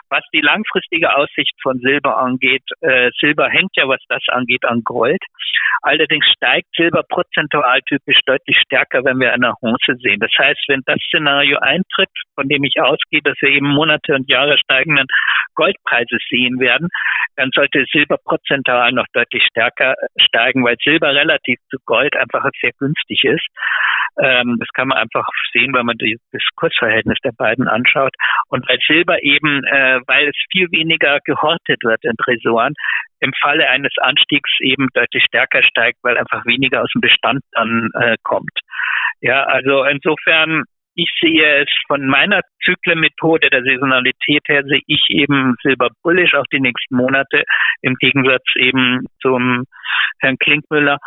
Was 0.09 0.23
die 0.33 0.41
langfristige 0.41 1.15
Aussicht 1.15 1.53
von 1.61 1.79
Silber 1.79 2.17
angeht, 2.17 2.63
äh, 2.81 3.11
Silber 3.19 3.49
hängt 3.49 3.71
ja, 3.75 3.87
was 3.87 4.01
das 4.09 4.23
angeht, 4.29 4.65
an 4.65 4.81
Gold. 4.83 5.21
Allerdings 5.81 6.25
steigt 6.35 6.67
Silber 6.75 7.03
prozentual 7.07 7.81
typisch 7.87 8.19
deutlich 8.25 8.57
stärker, 8.65 9.05
wenn 9.05 9.19
wir 9.19 9.33
eine 9.33 9.53
Honce 9.61 9.97
sehen. 10.01 10.19
Das 10.19 10.31
heißt, 10.37 10.63
wenn 10.67 10.81
das 10.85 10.99
Szenario 11.07 11.57
eintritt, 11.59 12.09
von 12.35 12.49
dem 12.49 12.63
ich 12.63 12.81
ausgehe, 12.81 13.21
dass 13.23 13.37
wir 13.41 13.49
eben 13.49 13.69
Monate 13.69 14.13
und 14.15 14.29
Jahre 14.29 14.57
steigenden 14.57 15.07
Goldpreise 15.55 16.17
sehen 16.29 16.59
werden, 16.59 16.89
dann 17.35 17.51
sollte 17.53 17.85
Silber 17.91 18.17
prozentual 18.23 18.91
noch 18.91 19.05
deutlich 19.13 19.43
stärker 19.49 19.95
steigen, 20.19 20.63
weil 20.65 20.75
Silber 20.83 21.13
relativ 21.15 21.59
zu 21.69 21.77
Gold 21.85 22.15
einfach 22.15 22.45
sehr 22.61 22.71
günstig 22.77 23.23
ist. 23.23 23.47
Ähm, 24.21 24.57
das 24.59 24.67
kann 24.73 24.87
man 24.87 24.97
einfach 24.97 25.27
sehen, 25.53 25.73
wenn 25.73 25.85
man 25.85 25.97
die, 25.97 26.17
das 26.31 26.43
Kursverhältnis 26.55 27.17
der 27.23 27.31
beiden 27.37 27.67
anschaut. 27.67 28.13
Und 28.47 28.67
weil 28.67 28.79
Silber 28.87 29.21
eben, 29.23 29.63
äh, 29.65 29.99
weil 30.07 30.29
es 30.29 30.35
viel 30.51 30.71
weniger 30.71 31.19
gehortet 31.25 31.83
wird 31.83 32.03
in 32.03 32.15
Tresoren, 32.17 32.73
im 33.19 33.33
Falle 33.41 33.67
eines 33.69 33.93
Anstiegs 34.01 34.49
eben 34.61 34.87
deutlich 34.93 35.23
stärker 35.25 35.63
steigt, 35.63 35.99
weil 36.03 36.17
einfach 36.17 36.45
weniger 36.45 36.81
aus 36.81 36.91
dem 36.93 37.01
Bestand 37.01 37.41
dann 37.51 37.89
äh, 37.93 38.15
kommt. 38.23 38.57
Ja, 39.21 39.43
also 39.43 39.83
insofern 39.83 40.63
ich 40.95 41.09
sehe 41.21 41.61
es 41.61 41.69
von 41.87 42.07
meiner 42.07 42.41
Zyklenmethode 42.63 43.49
der 43.49 43.63
Saisonalität 43.63 44.41
her, 44.47 44.63
sehe 44.63 44.81
ich 44.85 45.05
eben 45.09 45.55
Silber 45.63 45.89
bullish 46.03 46.33
auch 46.35 46.47
die 46.51 46.59
nächsten 46.59 46.95
Monate, 46.95 47.43
im 47.81 47.95
Gegensatz 47.95 48.43
eben 48.55 49.05
zum 49.21 49.63
Herrn 50.19 50.37
Klinkmüller. 50.37 50.97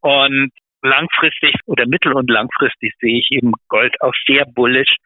Und 0.00 0.50
langfristig 0.82 1.54
oder 1.66 1.86
mittel- 1.86 2.12
und 2.12 2.28
langfristig 2.30 2.94
sehe 3.00 3.18
ich 3.18 3.28
eben 3.30 3.52
Gold 3.68 3.94
auch 4.00 4.14
sehr 4.26 4.44
bullish 4.46 4.96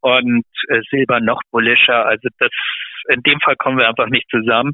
und 0.00 0.44
äh, 0.68 0.80
Silber 0.90 1.20
noch 1.20 1.40
bullischer. 1.50 2.06
Also 2.06 2.28
das, 2.38 2.50
in 3.08 3.22
dem 3.22 3.40
Fall 3.40 3.56
kommen 3.56 3.78
wir 3.78 3.88
einfach 3.88 4.08
nicht 4.08 4.28
zusammen. 4.30 4.72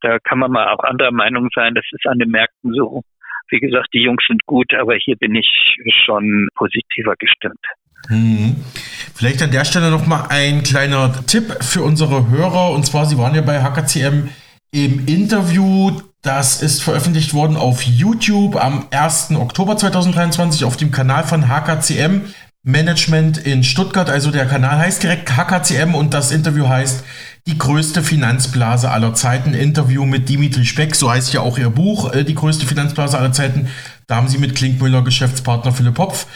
Da 0.00 0.18
kann 0.18 0.38
man 0.38 0.50
mal 0.50 0.68
auch 0.68 0.84
anderer 0.84 1.12
Meinung 1.12 1.48
sein. 1.54 1.74
Das 1.74 1.84
ist 1.92 2.06
an 2.06 2.18
den 2.18 2.30
Märkten 2.30 2.72
so. 2.74 3.02
Wie 3.48 3.60
gesagt, 3.60 3.88
die 3.94 4.02
Jungs 4.02 4.24
sind 4.26 4.44
gut, 4.46 4.74
aber 4.74 4.94
hier 4.96 5.16
bin 5.16 5.34
ich 5.34 5.76
schon 6.04 6.48
positiver 6.56 7.14
gestimmt. 7.16 7.64
Hm. 8.08 8.56
Vielleicht 9.14 9.42
an 9.42 9.50
der 9.50 9.64
Stelle 9.64 9.90
nochmal 9.90 10.26
ein 10.30 10.62
kleiner 10.62 11.12
Tipp 11.26 11.44
für 11.62 11.82
unsere 11.82 12.28
Hörer. 12.28 12.72
Und 12.72 12.84
zwar, 12.84 13.06
Sie 13.06 13.16
waren 13.18 13.34
ja 13.34 13.42
bei 13.42 13.62
HKCM 13.62 14.28
im 14.72 15.06
Interview. 15.06 15.90
Das 16.26 16.60
ist 16.60 16.82
veröffentlicht 16.82 17.34
worden 17.34 17.56
auf 17.56 17.82
YouTube 17.82 18.56
am 18.56 18.88
1. 18.90 19.30
Oktober 19.36 19.76
2023 19.76 20.64
auf 20.64 20.76
dem 20.76 20.90
Kanal 20.90 21.22
von 21.22 21.46
HKCM 21.46 22.22
Management 22.64 23.38
in 23.38 23.62
Stuttgart. 23.62 24.10
Also 24.10 24.32
der 24.32 24.46
Kanal 24.46 24.76
heißt 24.76 25.04
direkt 25.04 25.36
HKCM 25.36 25.94
und 25.94 26.14
das 26.14 26.32
Interview 26.32 26.66
heißt 26.66 27.04
Die 27.46 27.56
größte 27.56 28.02
Finanzblase 28.02 28.90
aller 28.90 29.14
Zeiten. 29.14 29.54
Interview 29.54 30.04
mit 30.04 30.28
Dimitri 30.28 30.64
Speck. 30.64 30.96
So 30.96 31.08
heißt 31.08 31.32
ja 31.32 31.42
auch 31.42 31.58
Ihr 31.58 31.70
Buch, 31.70 32.12
äh, 32.12 32.24
Die 32.24 32.34
größte 32.34 32.66
Finanzblase 32.66 33.16
aller 33.16 33.30
Zeiten. 33.30 33.68
Da 34.08 34.16
haben 34.16 34.26
Sie 34.26 34.38
mit 34.38 34.56
Klinkmüller 34.56 35.02
Geschäftspartner 35.02 35.70
Philipp 35.70 35.96
Hopf 35.96 36.26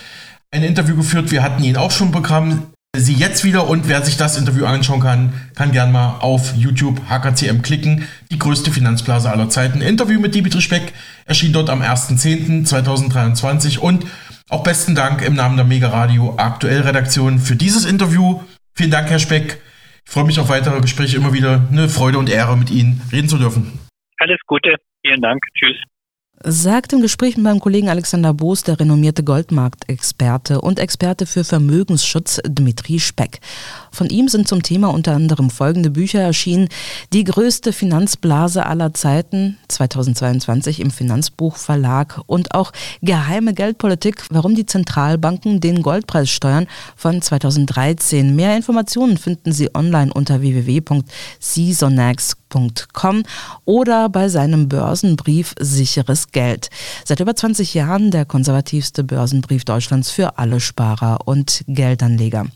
ein 0.52 0.62
Interview 0.62 0.94
geführt. 0.94 1.32
Wir 1.32 1.42
hatten 1.42 1.64
ihn 1.64 1.76
auch 1.76 1.90
schon 1.90 2.12
bekommen. 2.12 2.72
Sie 2.96 3.14
jetzt 3.14 3.44
wieder 3.44 3.68
und 3.68 3.88
wer 3.88 4.02
sich 4.02 4.16
das 4.16 4.36
Interview 4.36 4.66
anschauen 4.66 5.00
kann, 5.00 5.32
kann 5.54 5.72
gern 5.72 5.90
mal 5.92 6.18
auf 6.20 6.54
YouTube 6.56 7.00
HKCM 7.08 7.62
klicken. 7.62 8.06
Die 8.30 8.38
größte 8.38 8.70
Finanzblase 8.72 9.30
aller 9.30 9.48
Zeiten. 9.48 9.80
Interview 9.80 10.20
mit 10.20 10.34
Dimitri 10.34 10.60
Speck 10.60 10.92
erschien 11.24 11.52
dort 11.52 11.70
am 11.70 11.82
1.10.2023 11.82 13.78
und 13.78 14.06
auch 14.48 14.64
besten 14.64 14.94
Dank 14.94 15.22
im 15.22 15.34
Namen 15.34 15.56
der 15.56 15.64
Mega 15.64 15.88
Radio 15.88 16.34
Aktuell 16.36 16.80
Redaktion 16.80 17.38
für 17.38 17.56
dieses 17.56 17.84
Interview. 17.84 18.40
Vielen 18.74 18.90
Dank, 18.90 19.08
Herr 19.08 19.20
Speck. 19.20 19.60
Ich 20.04 20.12
freue 20.12 20.24
mich 20.24 20.40
auf 20.40 20.48
weitere 20.48 20.80
Gespräche. 20.80 21.16
Immer 21.16 21.32
wieder 21.32 21.66
eine 21.70 21.88
Freude 21.88 22.18
und 22.18 22.28
Ehre, 22.28 22.56
mit 22.56 22.70
Ihnen 22.70 23.00
reden 23.12 23.28
zu 23.28 23.38
dürfen. 23.38 23.78
Alles 24.18 24.40
Gute. 24.46 24.74
Vielen 25.02 25.22
Dank. 25.22 25.40
Tschüss 25.56 25.89
sagt 26.42 26.92
im 26.92 27.02
Gespräch 27.02 27.36
mit 27.36 27.44
meinem 27.44 27.60
Kollegen 27.60 27.88
Alexander 27.88 28.32
Boos 28.32 28.62
der 28.62 28.80
renommierte 28.80 29.22
Goldmarktexperte 29.22 30.60
und 30.60 30.78
Experte 30.78 31.26
für 31.26 31.44
Vermögensschutz 31.44 32.40
Dmitri 32.48 32.98
Speck. 32.98 33.40
Von 33.90 34.08
ihm 34.08 34.28
sind 34.28 34.48
zum 34.48 34.62
Thema 34.62 34.88
unter 34.88 35.14
anderem 35.14 35.50
folgende 35.50 35.90
Bücher 35.90 36.20
erschienen. 36.20 36.68
Die 37.12 37.24
größte 37.24 37.72
Finanzblase 37.72 38.64
aller 38.64 38.94
Zeiten 38.94 39.58
2022 39.68 40.80
im 40.80 40.90
Finanzbuchverlag 40.90 42.20
und 42.26 42.54
auch 42.54 42.72
Geheime 43.02 43.52
Geldpolitik, 43.52 44.24
warum 44.30 44.54
die 44.54 44.66
Zentralbanken 44.66 45.60
den 45.60 45.82
Goldpreis 45.82 46.30
steuern 46.30 46.66
von 46.96 47.20
2013. 47.20 48.34
Mehr 48.34 48.56
Informationen 48.56 49.18
finden 49.18 49.52
Sie 49.52 49.74
online 49.74 50.12
unter 50.12 50.40
www.seasonax.com 50.40 52.39
oder 53.64 54.08
bei 54.08 54.28
seinem 54.28 54.68
Börsenbrief 54.68 55.54
Sicheres 55.58 56.32
Geld. 56.32 56.70
Seit 57.04 57.20
über 57.20 57.34
20 57.34 57.74
Jahren 57.74 58.10
der 58.10 58.24
konservativste 58.24 59.04
Börsenbrief 59.04 59.64
Deutschlands 59.64 60.10
für 60.10 60.38
alle 60.38 60.60
Sparer 60.60 61.26
und 61.26 61.64
Geldanleger. 61.66 62.46